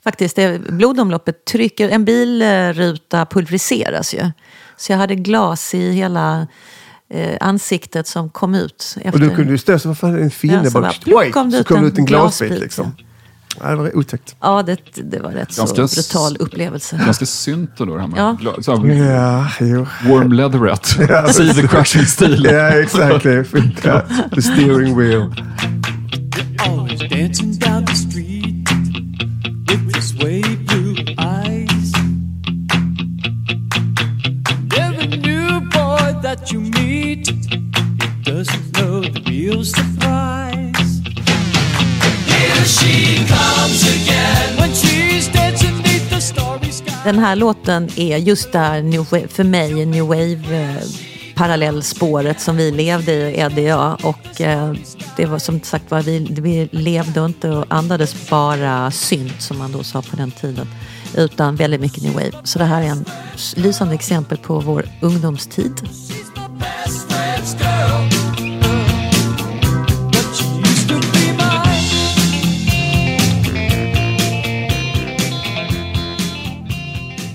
[0.04, 4.32] Faktiskt, det, blodomloppet trycker, en bilruta pulveriseras ju.
[4.78, 6.48] Så jag hade glas i hela
[7.10, 8.96] eh, ansiktet som kom ut.
[8.98, 9.14] Efter.
[9.14, 10.54] Och du kunde ju stå så, vad fan är en finne?
[10.54, 12.50] Ja, så bara, bara, oj, kom så ut kom det en ut en glasbit.
[12.50, 12.96] glasbit, Liksom.
[12.98, 13.04] Ja,
[13.60, 14.36] det var otäckt.
[14.42, 17.02] Ja, det, det var rätt Ganska så brutal upplevelse.
[17.06, 18.38] ganska synt då, det här med Ja.
[18.62, 19.88] så här, Ja, jo.
[20.08, 21.04] warm leatherette.
[21.10, 21.22] Ja.
[23.84, 24.02] Ja,
[24.36, 25.34] the steering wheel.
[26.68, 27.96] Always dancing down the
[35.18, 40.63] new boy that you meet, he doesn't know the real surprise.
[47.04, 50.84] Den här låten är just där, new för mig, new wave eh,
[51.36, 53.98] parallellspåret som vi levde i, Eddie och jag.
[54.04, 54.74] Och eh,
[55.18, 59.72] det var som sagt var, vi, vi levde inte och andades bara synt som man
[59.72, 60.68] då sa på den tiden.
[61.16, 62.32] Utan väldigt mycket new wave.
[62.44, 63.06] Så det här är en
[63.56, 65.90] lysande exempel på vår ungdomstid.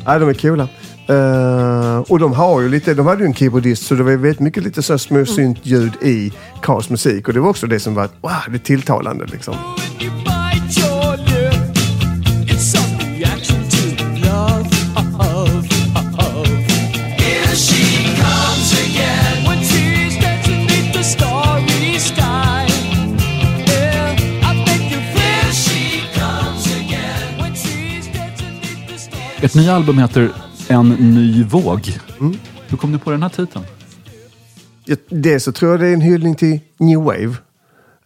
[0.08, 0.68] Ja, de är coola.
[1.06, 4.40] Eh, och de har ju lite, de hade ju en keyboardist så det var väldigt
[4.40, 6.32] mycket lite så här små syntljud i
[6.62, 7.28] Cars musik.
[7.28, 9.54] Och det var också det som var wow, det tilltalande liksom.
[29.42, 30.32] Ert nya album heter
[30.68, 31.98] En ny våg.
[32.68, 33.64] Hur kom du på den här titeln?
[35.08, 37.36] Dels så tror jag det är en hyllning till New Wave.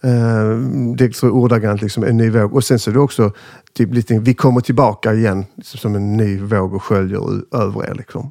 [0.04, 2.54] Uh, det står ordagrant liksom en ny våg.
[2.54, 3.32] Och sen så är det också
[3.74, 7.20] typ lite, vi kommer tillbaka igen som en ny våg och sköljer
[7.56, 7.94] över er.
[7.94, 8.30] Liksom.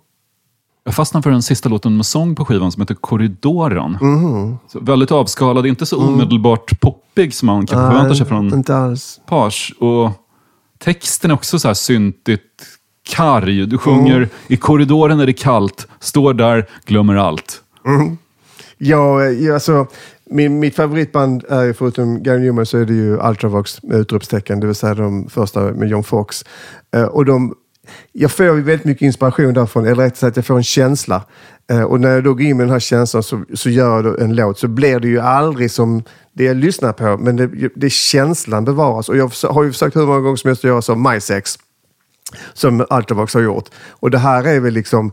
[0.84, 3.98] Jag fastnade för den sista låten med sång på skivan som heter Korridoren.
[4.68, 8.64] Så väldigt avskalad, inte så omedelbart poppig som man kanske förväntar sig från.
[9.26, 9.74] Page.
[9.80, 10.12] Och
[10.80, 12.78] texten är också så här syntigt
[13.10, 13.66] karg.
[13.66, 17.62] Du sjunger i korridoren är det kallt, står där, glömmer allt.
[18.78, 19.88] Ja, ja, alltså,
[20.26, 24.60] min, mitt favoritband är ju förutom Gary Newman så är det ju Ultravox med utropstecken,
[24.60, 26.46] det vill säga de första med John Fox.
[26.96, 27.56] Eh, och de,
[28.12, 31.24] jag får ju väldigt mycket inspiration därifrån, eller rättare sagt jag får en känsla.
[31.72, 34.22] Eh, och när jag då går in med den här känslan så, så gör jag
[34.22, 37.90] en låt så blir det ju aldrig som det jag lyssnar på, men det, det
[37.90, 39.10] känslan bevaras.
[39.10, 41.58] Och jag har ju försökt hur många gånger som helst att göra så My Sex
[42.54, 43.70] som Ultravox har gjort.
[43.90, 45.12] Och det här är väl liksom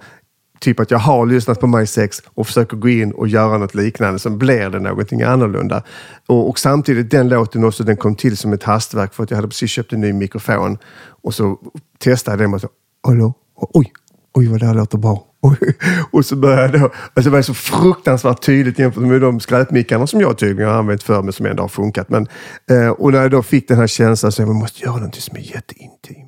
[0.61, 3.75] typ att jag har lyssnat på My Sex och försöker gå in och göra något
[3.75, 5.83] liknande, så blir det någonting annorlunda.
[6.27, 9.37] Och, och samtidigt, den låten också, den kom till som ett hastverk för att jag
[9.37, 10.79] hade precis köpt en ny mikrofon.
[11.23, 11.59] Och så
[11.99, 12.69] testade jag den och så,
[13.07, 13.93] hallå, oj,
[14.35, 15.25] oj vad det här låter bra.
[16.11, 20.21] Och så började jag, alltså det var så fruktansvärt tydligt jämfört med de skräpmickarna som
[20.21, 22.09] jag tydligen har använt för men som ändå har funkat.
[22.09, 22.27] Men,
[22.71, 25.37] eh, och när jag då fick den här känslan så jag måste göra någonting som
[25.37, 26.28] är jätteintimt.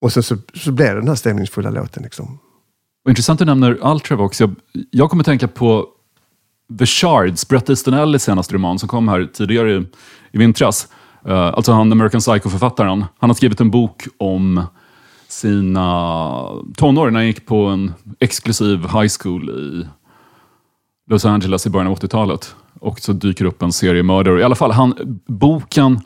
[0.00, 2.02] Och sen så, så blev det den här stämningsfulla låten.
[2.02, 2.38] Liksom.
[3.04, 4.40] Och intressant att du nämner Ultravox.
[4.40, 4.54] Jag,
[4.90, 5.86] jag kommer tänka på
[6.78, 9.86] The Shards, Bret Easton Ellis senaste roman som kom här tidigare i,
[10.32, 10.88] i vintras.
[11.28, 13.04] Uh, alltså han American Psycho-författaren.
[13.18, 14.62] Han har skrivit en bok om
[15.28, 16.42] sina
[16.76, 19.88] tonår när han gick på en exklusiv high school i
[21.10, 22.54] Los Angeles i början av 80-talet.
[22.80, 24.40] Och så dyker upp en serie mördare.
[24.40, 26.00] I alla fall, han, boken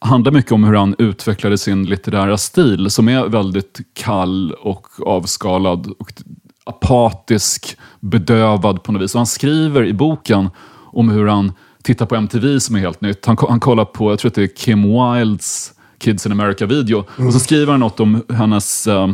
[0.00, 5.92] handlar mycket om hur han utvecklade sin litterära stil som är väldigt kall och avskalad
[5.98, 6.12] och
[6.64, 9.14] apatisk, bedövad på något vis.
[9.14, 10.50] Och han skriver i boken
[10.92, 13.26] om hur han tittar på MTV som är helt nytt.
[13.26, 17.04] Han, han kollar på, jag tror att det är Kim Wildes Kids in America-video.
[17.26, 19.08] Och så skriver han något om hennes eh,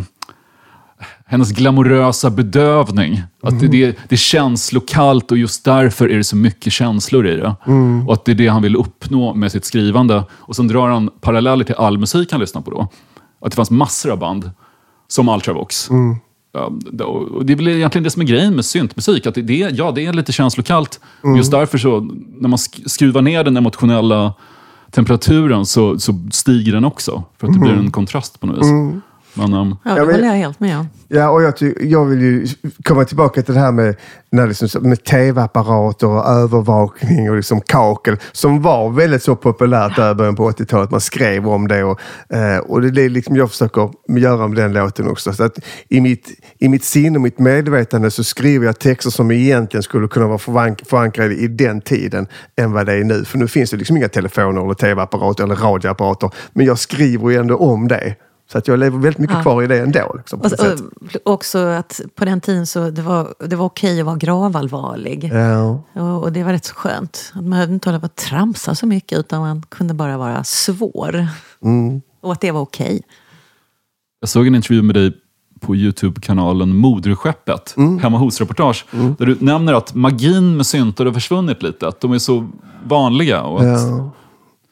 [1.28, 3.22] hennes glamorösa bedövning.
[3.42, 7.36] Att det, det, det är känslokallt och just därför är det så mycket känslor i
[7.36, 7.54] det.
[8.06, 10.24] Och att det är det han vill uppnå med sitt skrivande.
[10.30, 12.88] Och sen drar han paralleller till all musik han lyssnar på då.
[13.40, 14.50] Att det fanns massor av band,
[15.08, 15.88] som Ultravox.
[16.52, 16.70] Ja,
[17.04, 19.26] och det är väl egentligen det som är grejen med syntmusik.
[19.26, 21.00] Att det, ja, det är lite känslokallt.
[21.22, 22.00] Och Just därför så,
[22.40, 24.34] när man sk- skruvar ner den emotionella
[24.90, 27.24] temperaturen så, så stiger den också.
[27.40, 28.70] För att det blir en kontrast på något vis.
[29.36, 30.88] Men, ehm, Ja, det håller jag helt med om.
[31.08, 32.46] Ja, och jag, ty- jag vill ju
[32.84, 33.96] komma tillbaka till det här med,
[34.30, 40.10] när liksom, med tv-apparater och övervakning och liksom kakel som var väldigt så populärt där
[40.10, 40.90] i början på 80-talet.
[40.90, 44.56] Man skrev om det och, eh, och det är det liksom jag försöker göra med
[44.58, 45.32] den låten också.
[45.32, 45.58] Så att
[45.88, 46.28] i, mitt,
[46.58, 50.38] I mitt sinne och mitt medvetande så skriver jag texter som egentligen skulle kunna vara
[50.38, 52.26] förank- förankrade i den tiden
[52.56, 53.24] än vad det är nu.
[53.24, 56.30] För nu finns det liksom inga telefoner eller tv-apparater eller radioapparater.
[56.52, 58.14] Men jag skriver ju ändå om det.
[58.52, 59.42] Så att jag lever väldigt mycket Ja.
[59.42, 60.14] kvar i det ändå.
[60.18, 60.80] Liksom, på Och,
[61.24, 65.30] och också att på den tiden så det var det var okej att vara gravallvarlig.
[65.34, 65.82] Ja.
[65.92, 67.32] Och, och det var rätt så skönt.
[67.34, 70.44] Att man behövde inte hålla på att tramsa så mycket utan man kunde bara vara
[70.44, 71.28] svår.
[72.20, 73.02] Och att det var okej.
[74.20, 75.12] Jag såg en intervju med dig
[75.60, 78.84] på Youtube-kanalen Moderskeppet, Hemma hos-reportage,
[79.18, 81.88] där du nämner att magin med syntar har försvunnit lite.
[81.88, 82.48] Att de är så
[82.84, 83.42] vanliga.
[83.42, 84.10] Och att, Ja.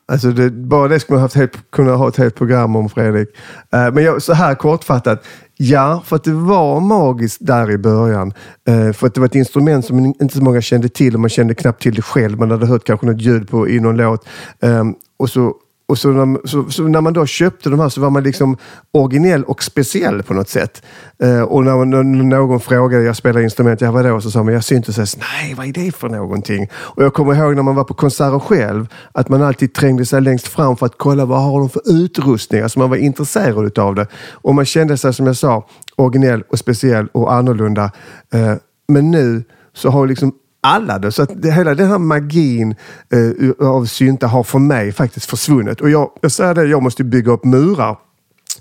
[0.07, 3.29] Alltså det, bara det skulle man haft helt, kunna ha ett helt program om, Fredrik.
[3.73, 5.25] Eh, men jag, så här kortfattat.
[5.57, 8.33] Ja, för att det var magiskt där i början.
[8.69, 11.31] Eh, för att det var ett instrument som inte så många kände till och man
[11.31, 12.39] kände knappt till det själv.
[12.39, 14.27] Man hade hört kanske något ljud på, i någon låt.
[14.61, 14.85] Eh,
[15.17, 15.55] och så
[15.87, 18.57] och så när, så, så när man då köpte de här så var man liksom
[18.93, 20.83] originell och speciell på något sätt.
[21.23, 24.21] Eh, och när, man, när någon frågade, jag spelar instrument, ja vadå?
[24.21, 25.17] Så sa man, jag syntes.
[25.17, 26.69] Nej, vad är det för någonting?
[26.75, 30.21] Och jag kommer ihåg när man var på konserter själv, att man alltid trängde sig
[30.21, 32.61] längst fram för att kolla vad har de för utrustning.
[32.61, 34.07] Alltså man var intresserad utav det.
[34.31, 35.67] Och man kände sig, som jag sa,
[35.97, 37.91] originell och speciell och annorlunda.
[38.33, 38.55] Eh,
[38.89, 40.33] men nu så har liksom
[40.65, 41.13] alla det.
[41.13, 42.75] Så att det, hela den här magin
[43.13, 45.81] eh, av synta har för mig faktiskt försvunnit.
[45.81, 47.97] Och jag, jag säger det, jag måste bygga upp murar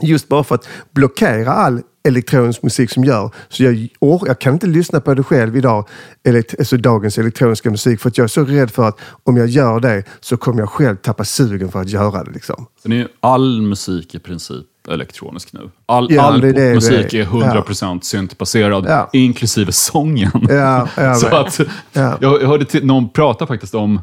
[0.01, 3.31] just bara för att blockera all elektronisk musik som gör.
[3.49, 5.87] Så jag, or, jag kan inte lyssna på det själv idag,
[6.23, 9.47] elekt, alltså dagens elektroniska musik, för att jag är så rädd för att om jag
[9.47, 12.31] gör det så kommer jag själv tappa sugen för att göra det.
[12.31, 12.65] Liksom.
[12.81, 15.69] Sen är ju all musik i princip elektronisk nu.
[15.85, 17.21] All, Ja, all det det musik det är.
[17.21, 19.09] är 100% syntbaserad, Ja.
[19.13, 20.31] inklusive sången.
[20.49, 21.59] Ja, jag Så att,
[21.93, 22.17] Ja.
[22.21, 24.01] jag, hörde till, någon prata faktiskt om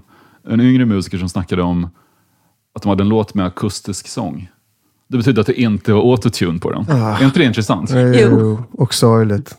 [0.48, 1.88] en yngre musiker som snackade om
[2.74, 4.50] att de hade en låt med akustisk sång.
[5.08, 6.88] Det betyder att det inte var autotune på den.
[6.88, 7.90] Är inte det intressant?
[8.14, 9.56] Jo, och sorgligt.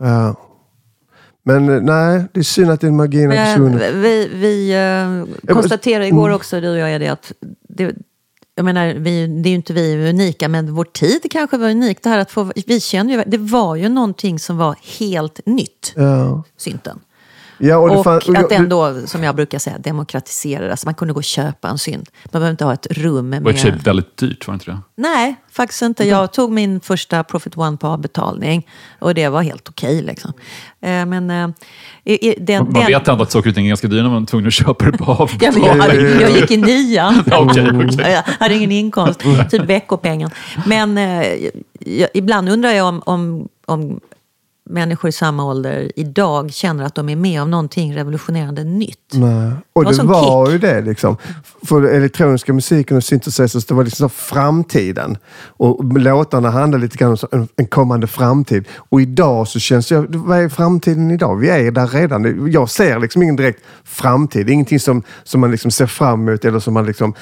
[0.00, 0.34] Ja.
[1.44, 3.82] Men eh, nej, det är synd att den magin har försvunnit.
[3.94, 4.72] vi vi
[5.46, 7.32] eh, konstaterade igår också, du och jag, det att
[7.68, 7.94] det,
[8.54, 12.02] jag menar, vi, det är ju inte vi unika, men vår tid kanske var unik.
[12.02, 15.92] Det här att få, vi känner ju, det var ju någonting som var helt nytt,
[15.96, 16.42] Ja.
[16.56, 17.00] synten.
[17.58, 20.84] Ja, och Och, det fan- och jag- att den då, som jag brukar säga, demokratiserades.
[20.84, 22.10] Man kunde gå och köpa en synt.
[22.24, 23.82] Man behöver inte ha ett rum Det var i och med...
[23.84, 24.78] väldigt dyrt, var det inte det?
[24.94, 26.08] Nej, faktiskt inte.
[26.08, 28.66] Jag tog min första Profit One på avbetalning
[28.98, 30.02] och det var helt okej.
[30.02, 30.32] liksom.
[30.80, 31.48] Eh, Men eh,
[32.38, 34.46] den, Man vet ändå att saker och ting är ganska dyra när man är tvungen
[34.46, 35.64] att köpa det på Ja, avbetalning.
[35.66, 37.22] jag, hade, jag gick i nian.
[37.30, 38.12] Ja, okej, okej.
[38.12, 40.30] Jag hade ingen inkomst, typ veckopengen.
[40.66, 41.26] Men eh,
[41.80, 44.00] jag, ibland undrar jag om, om, om
[44.72, 48.98] människor i samma ålder idag känner att de är med om någonting revolutionerande nytt.
[49.12, 49.52] Nej.
[49.72, 51.16] Och Det var det var ju det liksom.
[51.62, 55.16] För elektroniska musiken och synthesizers, det var liksom framtiden.
[55.56, 58.68] Och låtarna handlade lite grann om en kommande framtid.
[58.76, 61.36] Och idag så känns det, vad är framtiden idag?
[61.36, 62.52] Vi är där redan.
[62.52, 64.50] Jag ser liksom ingen direkt framtid.
[64.50, 67.14] Ingenting som, som man liksom ser fram emot eller som man liksom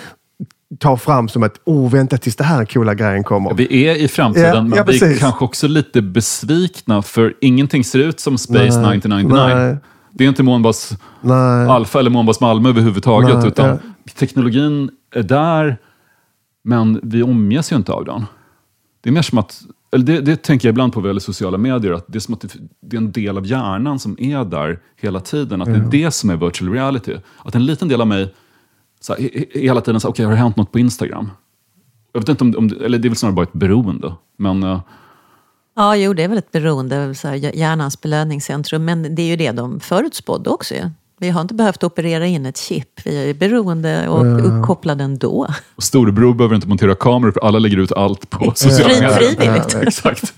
[0.78, 3.54] tar fram som att, oh vänta tills det här coola grejen kommer.
[3.54, 7.84] Vi är i framtiden, Ja, men ja, vi är kanske också lite besvikna för ingenting
[7.84, 9.56] ser ut som Space Nej, 1999.
[9.56, 9.76] nej.
[10.12, 10.92] Det är inte Månbas.
[11.68, 13.78] Alfa eller Månbas Malmö överhuvudtaget, Nej, utan ja.
[14.18, 15.78] teknologin är där,
[16.64, 18.26] men vi omges ju inte av den.
[19.00, 19.62] Det är mer som att,
[19.92, 22.34] eller det, det tänker jag ibland på vad gäller sociala medier, att det är som
[22.34, 22.48] att det,
[22.82, 25.62] det är en del av hjärnan som är där hela tiden.
[25.62, 27.16] Att det är det som är virtual reality.
[27.44, 28.34] Att en liten del av mig
[29.00, 31.30] så här, he- he- hela tiden säger, okej, har det hänt något på Instagram?
[32.12, 34.14] Jag vet inte om, om det- eller det är väl snarare bara ett beroende.
[34.38, 34.80] Men eh,
[35.76, 38.84] Ja, jo, det är väl ett beroende, så här, hjärnans belöningscentrum.
[38.84, 40.74] Men det är ju det de förutspådde också.
[40.74, 40.90] ju.
[41.18, 42.88] Vi har inte behövt operera in ett chip.
[43.04, 45.46] Vi är beroende och uppkopplade ändå.
[45.76, 49.10] och storebror behöver inte montera kameror för alla lägger ut allt på sociala medier.
[49.10, 49.72] frivilligt.
[49.74, 50.34] Ja, exakt.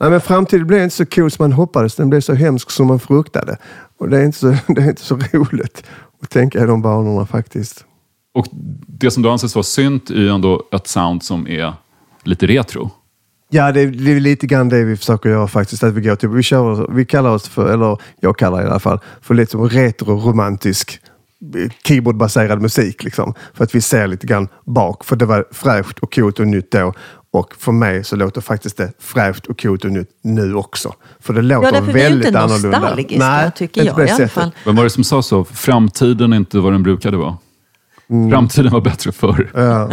[0.00, 1.94] Nej, men framtiden blev inte så cool som man hoppades.
[1.94, 3.56] Den blev så hemsk som man fruktade.
[3.98, 5.82] Och det är inte så, det är inte så roligt
[6.22, 7.84] att tänka i de banorna faktiskt.
[8.34, 8.46] Och
[8.86, 11.72] det som då anses vara synt är ju ändå ett sound som är
[12.24, 12.90] lite retro.
[13.52, 15.82] Ja, det är, det är lite grann det vi försöker göra faktiskt.
[15.84, 18.70] Att vi, går till, vi, kör, vi kallar oss för, eller jag kallar det i
[18.70, 21.00] alla fall, för lite som retro-romantisk
[21.56, 23.04] eh, keyboardbaserad musik.
[23.04, 23.34] Liksom.
[23.54, 25.04] För att vi ser lite grann bak.
[25.04, 26.94] För det var fräscht och coolt och nytt då.
[27.32, 30.94] Och för mig så låter faktiskt det fräscht och coolt och nytt nu också.
[31.20, 33.50] För det låter Ja, därför vi är ju väldigt inte annorlunda.
[33.50, 34.32] tycker jag det i alla sättet.
[34.32, 34.50] fall.
[34.64, 35.44] Vem var det som sa så?
[35.44, 37.36] Framtiden är inte vad den brukade vara.
[38.10, 38.30] Mm.
[38.30, 39.50] Framtiden var bättre förr.
[39.54, 39.90] Ja.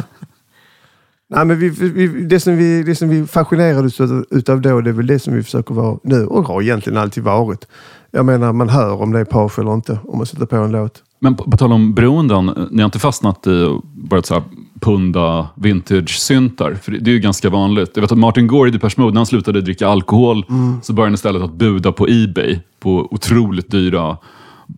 [1.29, 4.93] Nej, men vi, vi, det, som vi, det som vi fascinerades utav, då, det är
[4.93, 7.67] väl det som vi försöker vara nu och har egentligen alltid varit.
[8.11, 10.71] Jag menar, man hör om det är page eller inte om man sätter på en
[10.71, 11.03] låt.
[11.19, 14.43] Men på, på tal om beroenden, ni har inte fastnat i och börjat så här
[14.79, 16.73] punda vintage-syntar?
[16.81, 17.91] För det, det är ju ganska vanligt.
[17.93, 20.81] Jag vet att Martin Gore i Depeche Mode, när han slutade dricka alkohol, Mm.
[20.83, 24.17] så började han istället att buda på Ebay på otroligt dyra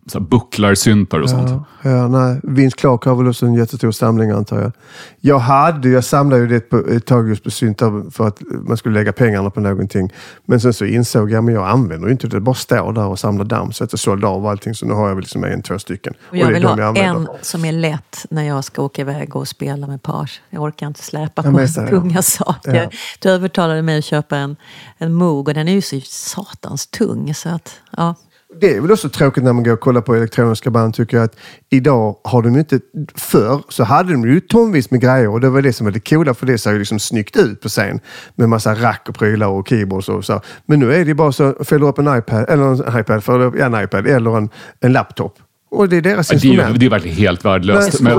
[0.06, 1.50] så här bucklar-syntar och sånt.
[1.82, 2.40] Ja, ja, nej.
[2.42, 4.72] Vince Clark har väl också en jättestor samling antar jag.
[5.20, 8.76] Jag hade, jag samlade ju det på, ett tag just på syntar för att man
[8.76, 10.12] skulle lägga pengarna på någonting.
[10.44, 12.36] Men sen så insåg jag, men jag använder ju inte det.
[12.36, 13.72] Det bara står där och samlar damm.
[13.72, 14.74] Så att jag sålde av allting.
[14.74, 16.14] Så nu har jag väl liksom en, två stycken.
[16.20, 17.02] Och jag är vill ha använder.
[17.02, 20.42] en som är lätt när jag ska åka iväg och spela med page.
[20.50, 21.86] Jag orkar inte släpa Jag på ja.
[21.88, 22.74] tunga saker.
[22.74, 22.90] Ja.
[23.20, 24.56] Du övertalade mig att köpa en,
[24.98, 27.34] en Moog och den är ju så satans tung.
[27.34, 28.14] Så att, ja.
[28.60, 31.24] Det är väl också tråkigt när man går och kollar på elektroniska band tycker jag
[31.24, 31.36] att
[31.70, 32.80] idag har de ju inte...
[33.14, 36.00] Förr så hade de ju tonvis med grejer och det var det som var det
[36.10, 38.00] coola för det ser ju liksom snyggt ut på scen.
[38.34, 40.40] Med massa rack och prylar och keyboards och så.
[40.66, 43.66] Men nu är det bara så, fäller upp en iPad, eller en iPad, upp, ja,
[43.66, 44.48] en iPad eller en,
[44.80, 45.38] en laptop.
[45.70, 46.80] Och det är deras Ja, Det är, ju- instrument.
[46.80, 48.00] det är verkligen helt värdelöst.
[48.02, 48.18] här,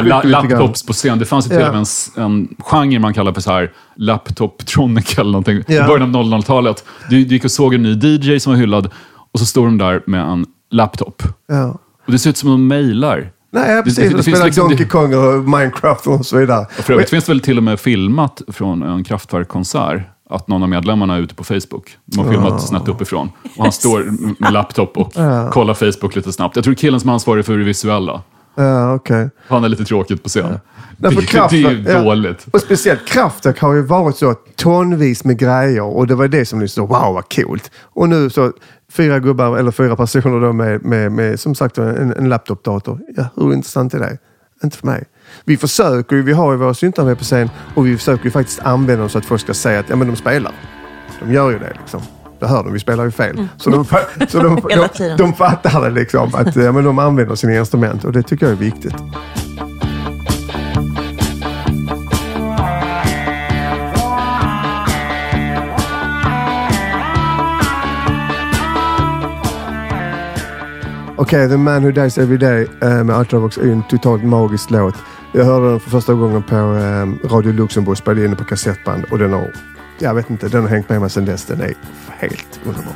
[0.00, 1.18] ett la- laptops på scen.
[1.18, 1.86] Det fanns ju till och med
[2.24, 5.62] en, genre man kallar för så här laptop-tronic eller någonting.
[5.66, 5.84] Ja.
[5.84, 6.84] I början av 00-talet.
[7.10, 8.90] Du, du gick och såg en ny DJ som var hyllad
[9.36, 11.22] och så står de där med en laptop.
[11.48, 11.78] Ja.
[12.06, 13.30] Och det ser ut som de mejlar.
[13.52, 13.98] Nej, ja, precis.
[13.98, 16.60] det- det de spelar liksom- Donkey Kong och Minecraft och så vidare.
[16.78, 20.62] Och för övrigt finns det väl till och med filmat från en Kraftwerk-konsert att någon
[20.62, 21.96] av medlemmarna är ute på Facebook.
[22.04, 23.30] De har filmat snett uppifrån.
[23.56, 24.04] Och han står
[24.42, 25.12] med laptop och
[25.52, 26.56] kollar Facebook lite snabbt.
[26.56, 28.22] Jag tror killen som är ansvarig för det visuella.
[28.54, 29.30] Ja, okej.
[29.48, 30.58] Han är lite tråkigt på scen.
[31.00, 32.02] För det, det är ju ja.
[32.02, 32.46] dåligt.
[32.52, 36.68] Och speciellt Kraftwerk har ju varit så tonvis med grejer och det var det som
[36.68, 37.70] så wow vad coolt.
[37.82, 38.52] Och nu så
[38.96, 43.00] fyra gubbar eller fyra personer då med, med, med som sagt en, en laptopdator.
[43.16, 44.18] Ja, hur intressant är det?
[44.64, 45.04] Inte för mig.
[45.44, 48.30] Vi försöker ju, vi har ju våra syntar med på scen och vi försöker ju
[48.30, 50.52] faktiskt använda dem så att folk ska säga att ja, men de spelar.
[51.20, 52.00] De gör ju det liksom.
[52.40, 53.48] Det hör de, vi spelar ju fel.
[53.56, 53.84] Så, de,
[54.28, 54.62] så de, Mm.
[54.68, 55.18] De, tiden.
[55.18, 58.52] de fattar det liksom, att ja, men de använder sina instrument och det tycker jag
[58.52, 58.94] är viktigt.
[71.18, 74.70] Okej, The Man Who Dies Every Day eh, med Ultravox är ju en totalt magisk
[74.70, 74.94] låt.
[75.32, 79.04] Jag hörde den för första gången på eh, Radio Luxemburg, spelade in den på kassettband
[79.10, 79.52] och den har,
[79.98, 81.44] jag vet inte, den har hängt med mig sedan dess.
[81.44, 81.74] Den är
[82.18, 82.92] helt underbar.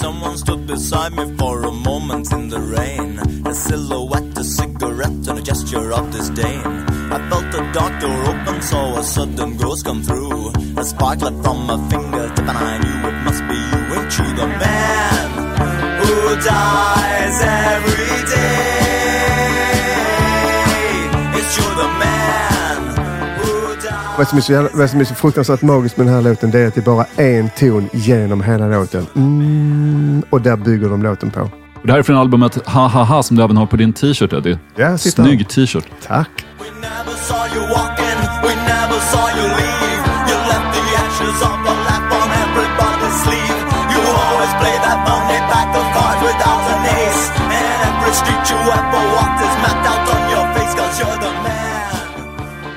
[0.00, 3.20] Someone stood beside me for a moment in the rain.
[3.46, 6.62] A silhouette, a cigarette, and a gesture of disdain.
[7.12, 10.52] I felt the dark door open, saw a sudden ghost come through.
[10.78, 14.00] A spark left from my fingertip, and I knew it must be you.
[14.00, 18.76] Ain't you the man who dies every day?
[21.38, 22.80] It's you the man
[23.38, 23.52] who
[23.82, 24.18] dies.
[24.18, 26.50] Vad som, är så, jävla- vad som är så fruktansvärt magiskt med den här låten
[26.50, 29.06] det är att det är bara en ton genom hela låten.
[29.16, 31.40] Mm, och där bygger de låten på.
[31.40, 33.92] Och det här är från albumet Ha Ha Ha som du även har på din
[33.92, 34.58] t-shirt Eddie.
[34.76, 34.98] Ja.
[34.98, 35.84] Snygg t-shirt.
[36.06, 36.28] Tack.
[36.58, 40.02] We never saw you walking, we never saw you leave.
[40.30, 43.56] You left the ashes of the laugh on everybody's sleeve.
[43.92, 45.19] You always play that funny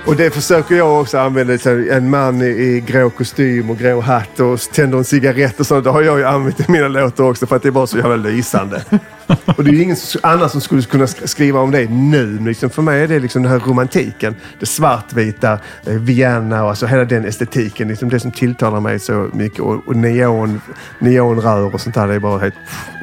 [0.06, 1.54] Och det försöker jag också använda.
[1.92, 5.84] En man i, grå kostym och grå hatt och tänder en cigarett och sånt.
[5.84, 7.98] Det har jag ju använt i mina låtar också för att det är bara så
[7.98, 8.84] jävla lysande.
[9.58, 12.40] och det är ju ingen annan som skulle kunna sk- skriva om det nu.
[12.40, 14.36] Liksom för mig är det liksom den här romantiken.
[14.60, 15.54] Det svartvita,
[15.86, 17.88] eh, Vienna och alltså hela den estetiken.
[17.88, 19.60] Liksom det som tilltalar mig så mycket.
[19.60, 20.62] Och, neon,
[21.00, 22.08] neonrör och sånt där.
[22.08, 22.56] Det är bara helt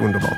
[0.03, 0.37] underbart.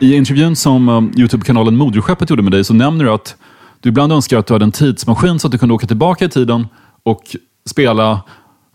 [0.00, 3.36] I intervjun som um, Youtube-kanalen Moderskeppet gjorde med dig så nämner du att
[3.80, 6.28] du ibland önskar att du hade en tidsmaskin så att du kunde åka tillbaka i
[6.28, 6.66] tiden
[7.02, 7.36] och
[7.70, 8.22] spela,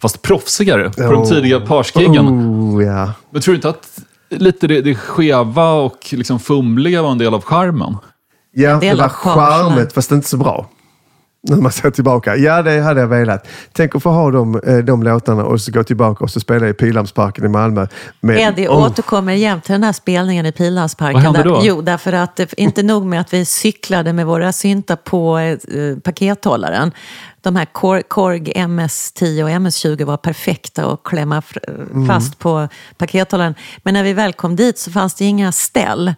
[0.02, 1.30] fast proffsigare, på de Oh.
[1.30, 2.28] tidiga parsgiggen.
[2.28, 3.14] Oh, ja.
[3.30, 7.34] Men tror du inte att lite det, det skeva och liksom fumliga var en del
[7.34, 7.98] av charmen?
[8.52, 10.70] Ja, det var charmigt fast inte så bra.
[11.42, 12.36] När man ser tillbaka.
[12.36, 13.48] Ja, det hade jag velat.
[13.72, 16.70] Tänk att få ha de, eh, de låtarna och så gå tillbaka och så spela
[16.70, 17.88] i Pildammsparken i Malmö.
[18.20, 21.14] Med, Eddie oh, återkommer jämt till den här spelningen i Pildammsparken.
[21.14, 21.60] Vad hände där- då?
[21.64, 26.00] Jo, därför att det, inte nog med att vi cyklade med våra syntar på eh,
[26.04, 26.92] pakethållaren.
[27.42, 32.68] De här Korg, Korg MS-10 och MS-20 var perfekta att klämma fr- fast på
[32.98, 33.56] pakethållaren.
[33.84, 36.14] Men när vi väl kom dit så fanns det inga ställ.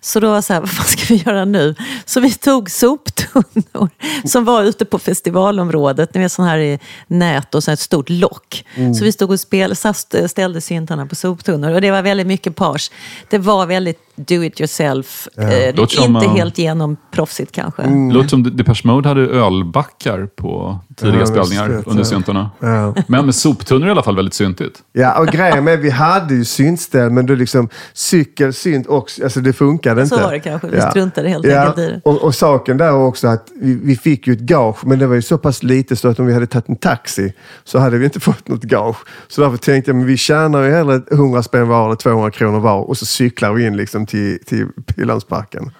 [0.00, 1.74] Så då var det så här, vad ska vi göra nu?
[2.04, 3.88] Så vi tog soptunnor
[4.24, 6.14] som var ute på festivalområdet.
[6.14, 8.64] Ni vet sån här i nät och så ett stort lock.
[8.98, 11.70] Så vi stod och spel, satt, ställde syntarna på soptunnor.
[11.70, 12.90] Och det var väldigt mycket pars.
[13.30, 15.28] Det var väldigt do it yourself.
[15.38, 17.82] Eh, Låter som, inte eh, helt genomproffsigt kanske.
[17.82, 18.10] Mm.
[18.10, 22.50] Låter som Depeche Mode hade ölbackar på tidiga Ja, spelningar vet under syntarna.
[22.60, 22.94] Ja.
[23.06, 24.82] Men med soptunnor är i alla fall väldigt syntigt.
[24.92, 29.40] Ja, och grejen med vi hade ju syntställ, men då liksom cykel, synt också, alltså
[29.40, 30.26] det funkade Så inte.
[30.26, 30.68] var det kanske.
[30.68, 31.60] Vi struntade helt ja.
[31.60, 32.00] enkelt i det.
[32.04, 35.14] Och, och saken där också att vi, vi fick ju ett gage, men det var
[35.14, 37.32] ju så pass lite så att om vi hade tagit en taxi
[37.64, 38.96] så hade vi inte fått något gage.
[39.28, 42.60] Så därför tänkte jag, men vi tjänar ju hellre 100 spänn var eller 200 kronor
[42.60, 45.70] var och så cyklar vi in liksom till, till Pildammsparken.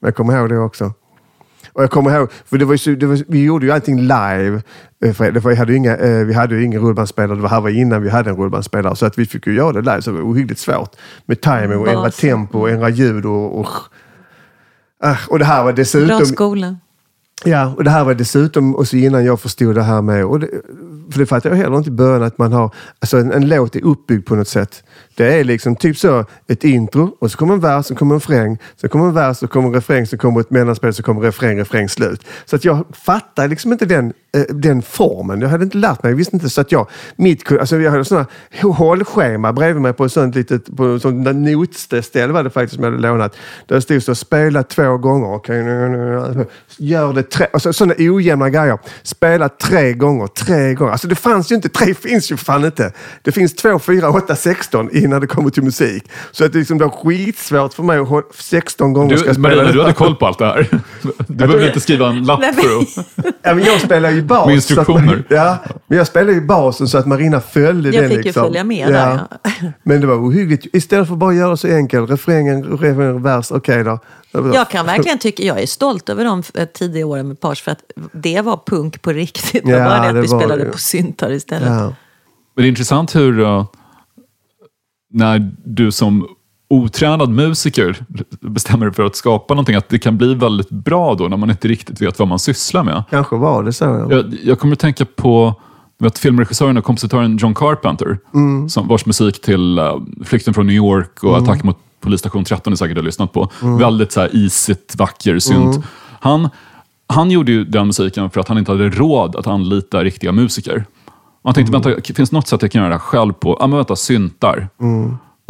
[0.00, 0.92] Jag kommer ihåg det också.
[1.72, 4.62] Och jag kommer ihåg, för det var ju det var, vi gjorde ju allting live.
[5.04, 7.36] eh, För det var, vi, hade ju inga, eh, vi hade ju ingen rullbandspelare.
[7.36, 8.96] Det var här var innan vi hade en rullbandspelare.
[8.96, 10.02] Så att vi fick ju göra det live.
[10.02, 10.96] Så det var ohyggligt svårt.
[11.26, 13.26] Med timing och ändra tempo och ändra ljud.
[13.26, 13.68] Och, och,
[15.02, 16.06] Ah, och det här var dessutom...
[16.18, 16.76] Bra skola.
[17.44, 20.40] Ja, och det här var dessutom, och så innan jag förstod det här med, och
[20.40, 20.48] det,
[21.10, 23.76] för det fattade jag heller inte i början, att man har, alltså en, en låt
[23.76, 24.84] är uppbyggd på något sätt.
[25.16, 28.20] Det är liksom typ så, ett intro, och så kommer en vers, så kommer en
[28.20, 31.20] refräng, så kommer en vers, så kommer en refräng, så kommer ett mellanspel, så kommer
[31.20, 32.24] refräng, refräng, slut.
[32.44, 34.12] Så att jag fattar liksom inte den,
[34.48, 35.40] den formen.
[35.40, 36.50] Jag hade inte lärt mig, jag visste inte.
[36.50, 38.26] Så att jag, mitt, alltså jag hade sådana
[38.62, 42.84] hållschema bredvid mig på ett sånt litet, på ett sånt notställ var det faktiskt som
[42.84, 43.36] jag hade lånat.
[43.66, 48.50] Där det stod så, spela två gånger, nu- nu- gör det tre, alltså sådana ojämna
[48.50, 48.78] grejer.
[49.02, 50.92] Spela tre gånger, tre gånger.
[50.92, 52.92] Alltså det fanns ju inte, tre finns ju fan inte.
[53.22, 56.10] Det finns två, fyra, åtta, sexton innan det kommer till musik.
[56.32, 59.48] Så att det liksom blir skitsvårt för mig att hålla 16 gånger ska Du, spela
[59.48, 59.72] Marina, det.
[59.72, 60.68] du hade koll på allt det här.
[61.26, 63.06] Du behöver inte skriva en lapp Nej, men- för att...
[63.42, 64.46] Ja, men jag spelar ju bas.
[64.46, 65.14] Med instruktioner.
[65.16, 68.08] Att, ja, men jag spelar ju basen så att Marina följde Jag den.
[68.10, 68.42] fick ju liksom.
[68.44, 69.38] följa med där, ja.
[69.82, 70.66] Men det var ohyggligt.
[70.72, 72.10] Istället för att bara göra så enkelt.
[72.10, 73.98] Refrängen, refrängen, vers, okej då.
[74.32, 77.70] Jag kan verkligen tycka, jag är stolt över de eh, tidiga åren med Pars för
[77.70, 79.64] att det var punk på riktigt.
[79.64, 80.70] Det var Ja, det att det vi var spelade det.
[80.70, 81.68] på syntar istället.
[81.68, 81.82] Ja.
[82.54, 83.64] Men det är intressant hur, uh,
[85.12, 86.26] när du som
[86.70, 88.04] otränad musiker
[88.40, 91.50] bestämmer dig för att skapa någonting, att det kan bli väldigt bra då när man
[91.50, 93.02] inte riktigt vet vad man sysslar med.
[93.10, 93.84] Kanske var det så.
[93.84, 94.06] Ja.
[94.10, 95.54] Jag, jag kommer att tänka på
[95.98, 98.18] du vet, filmregissören och kompositören John Carpenter,
[98.68, 102.76] som vars musik till uh, Flykten från New York och Attack mot polisstation 13 ni
[102.76, 103.50] säkert har lyssnat på.
[103.60, 105.84] Väldigt så här isigt, vacker synt.
[106.20, 106.48] Han,
[107.06, 110.84] han gjorde ju den musiken för att han inte hade råd att anlita riktiga musiker.
[111.44, 113.56] Han tänkte, vänta, finns det något sätt jag kan göra det här själv på?
[113.60, 114.68] Ja, men vänta, syntar.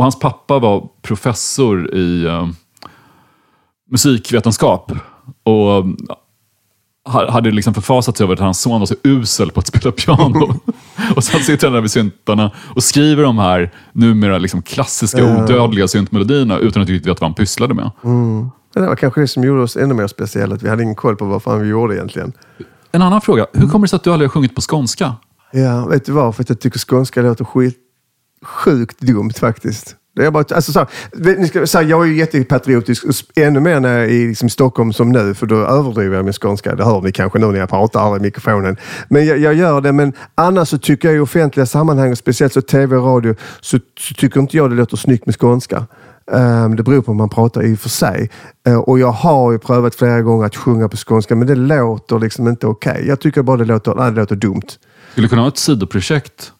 [0.00, 2.48] Och hans pappa var professor i eh,
[3.90, 4.92] musikvetenskap.
[5.44, 5.84] Och eh,
[7.08, 9.92] ha- hade liksom förfasat sig över att hans son var så usel på att spela
[9.92, 10.54] piano.
[11.16, 15.88] och sen sitter han där vid syntarna och skriver de här numera liksom klassiska, odödliga
[15.88, 17.90] syntmelodierna utan att riktigt veta vad han pysslade med.
[18.02, 20.54] Men det var kanske det som gjorde oss ännu mer speciella.
[20.54, 22.32] Att vi hade ingen koll på vad fan vi gjorde egentligen.
[22.92, 25.14] En annan fråga, hur kommer det sig att du aldrig har sjungit på skånska?
[25.52, 26.34] Ja, vet du vad?
[26.36, 27.78] För att jag tycker skånska låter skit,
[28.44, 29.96] sjukt dumt faktiskt.
[30.16, 30.88] Det är bara, alltså, så, här,
[31.38, 33.04] ni ska, så här, jag är ju jättepatriotisk,
[33.36, 36.32] ännu mer när jag är i liksom, Stockholm som nu, för då överdriver jag min
[36.32, 36.74] skånska.
[36.74, 38.76] Det hör ni kanske nu när jag pratar här i mikrofonen.
[39.08, 42.62] Men jag, jag gör det, men annars så tycker jag i offentliga sammanhang, speciellt så
[42.62, 45.86] tv och radio, så, så tycker inte jag det låter snyggt med skånska.
[46.32, 48.30] Um, det beror på hur man pratar i och för sig.
[48.68, 52.18] Uh, och jag har ju prövat flera gånger att sjunga på skånska, men det låter
[52.18, 53.04] liksom inte okej.
[53.06, 54.68] Jag tycker bara det låter, nej, det låter dumt.
[55.12, 56.52] Skulle du kunna ha ett sidoprojekt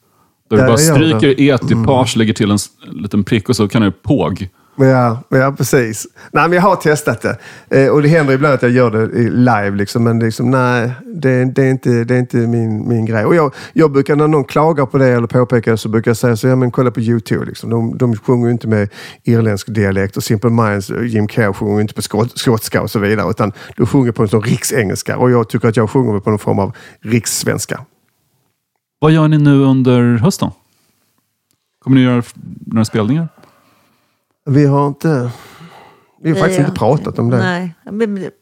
[0.51, 2.59] där du bara stryker e till page, lägger till en
[2.91, 4.49] liten prick och så kan du påg.
[4.77, 6.07] Ja, ja, precis.
[6.33, 7.39] Nej, men jag har testat det.
[7.85, 11.45] Eh, och det händer ibland att jag gör det live, liksom, men liksom, nej, det,
[11.45, 13.25] det är inte, det är inte min, min grej.
[13.25, 16.17] Och jag, jag brukar, när någon klagar på det eller påpekar det, så brukar jag
[16.17, 17.45] säga så, ja men kolla på YouTube.
[17.45, 17.71] Liksom.
[17.71, 18.89] De, de sjunger ju inte med
[19.25, 22.91] irländsk dialekt och Simple Minds, och Jim Carrey sjunger ju inte på skot, skotska och
[22.91, 25.17] så vidare, utan de sjunger på en sån riksengelska.
[25.17, 27.81] Och jag tycker att jag sjunger på någon form av rikssvenska.
[29.03, 30.51] Vad gör ni nu under hösten?
[31.85, 32.23] Kommer ni göra
[32.67, 33.29] några spelningar?
[34.45, 35.31] Vi har inte...
[36.23, 37.39] Vi har faktiskt inte pratat om det.
[37.39, 37.75] Nej.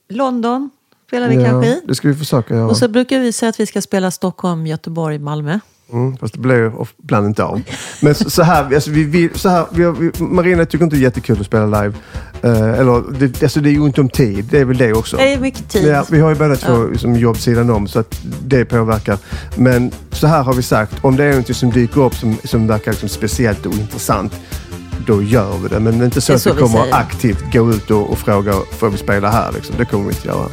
[0.08, 0.70] London
[1.06, 1.80] spelar vi Ja, kanske i.
[1.84, 2.66] det ska vi försöka göra.
[2.68, 5.60] Och så brukar vi säga att vi ska spela Stockholm, Göteborg, Malmö.
[5.92, 7.62] Mm, fast det of- ibland inte av.
[8.02, 11.00] Men så, så här, alltså vi, vi, så här vi, vi, Marina tycker inte det
[11.00, 11.94] är jättekul att spela live.
[12.42, 15.16] Eh, eller, det, alltså det är ju ont om tid, det är väl det också.
[15.16, 15.86] Det är mycket tid.
[15.86, 19.18] Ja, vi har ju båda två som jobb sidan om så att det påverkar.
[19.56, 22.66] Men så här har vi sagt, om det är något som dyker upp som, som
[22.66, 24.32] verkar liksom speciellt och intressant,
[25.06, 25.80] då gör vi det.
[25.80, 26.94] Men inte så Det är att så vi vi kommer säger.
[26.94, 29.52] aktivt gå ut och, och fråga, får vi spela här?
[29.52, 29.74] Liksom.
[29.78, 30.48] Det kommer vi inte göra.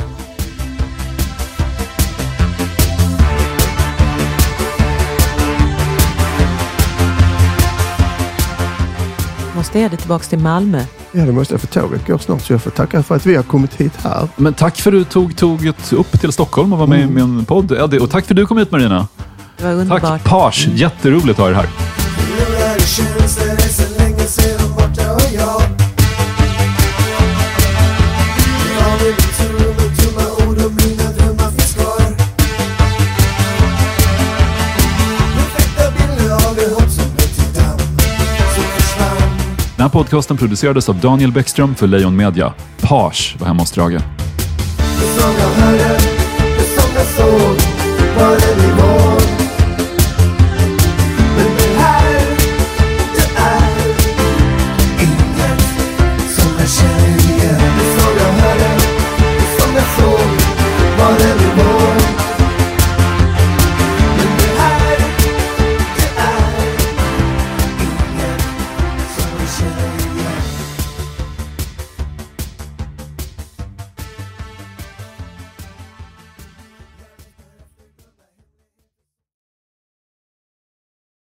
[9.73, 10.83] Det är det tillbaka till Malmö.
[11.11, 13.35] Ja, det måste jag för tåget går snart så jag får tacka för att vi
[13.35, 14.27] har kommit hit här.
[14.35, 17.45] Men tack för att du tog tåget upp till Stockholm och var med i min
[17.45, 17.71] podd.
[17.71, 17.99] Eddie.
[17.99, 19.07] Och tack för att du kom hit Marina.
[19.57, 20.01] Det var underbart.
[20.01, 21.67] Tack Page, jätteroligt att ha er här.
[39.85, 42.53] Den här podcasten producerades av Daniel Bäckström för Lejon Media.
[42.81, 43.91] Page var hemma hos Drage.
[43.91, 44.01] Det
[45.21, 45.99] som jag hörde,
[46.57, 47.57] det som jag såg,
[48.17, 49.04] var det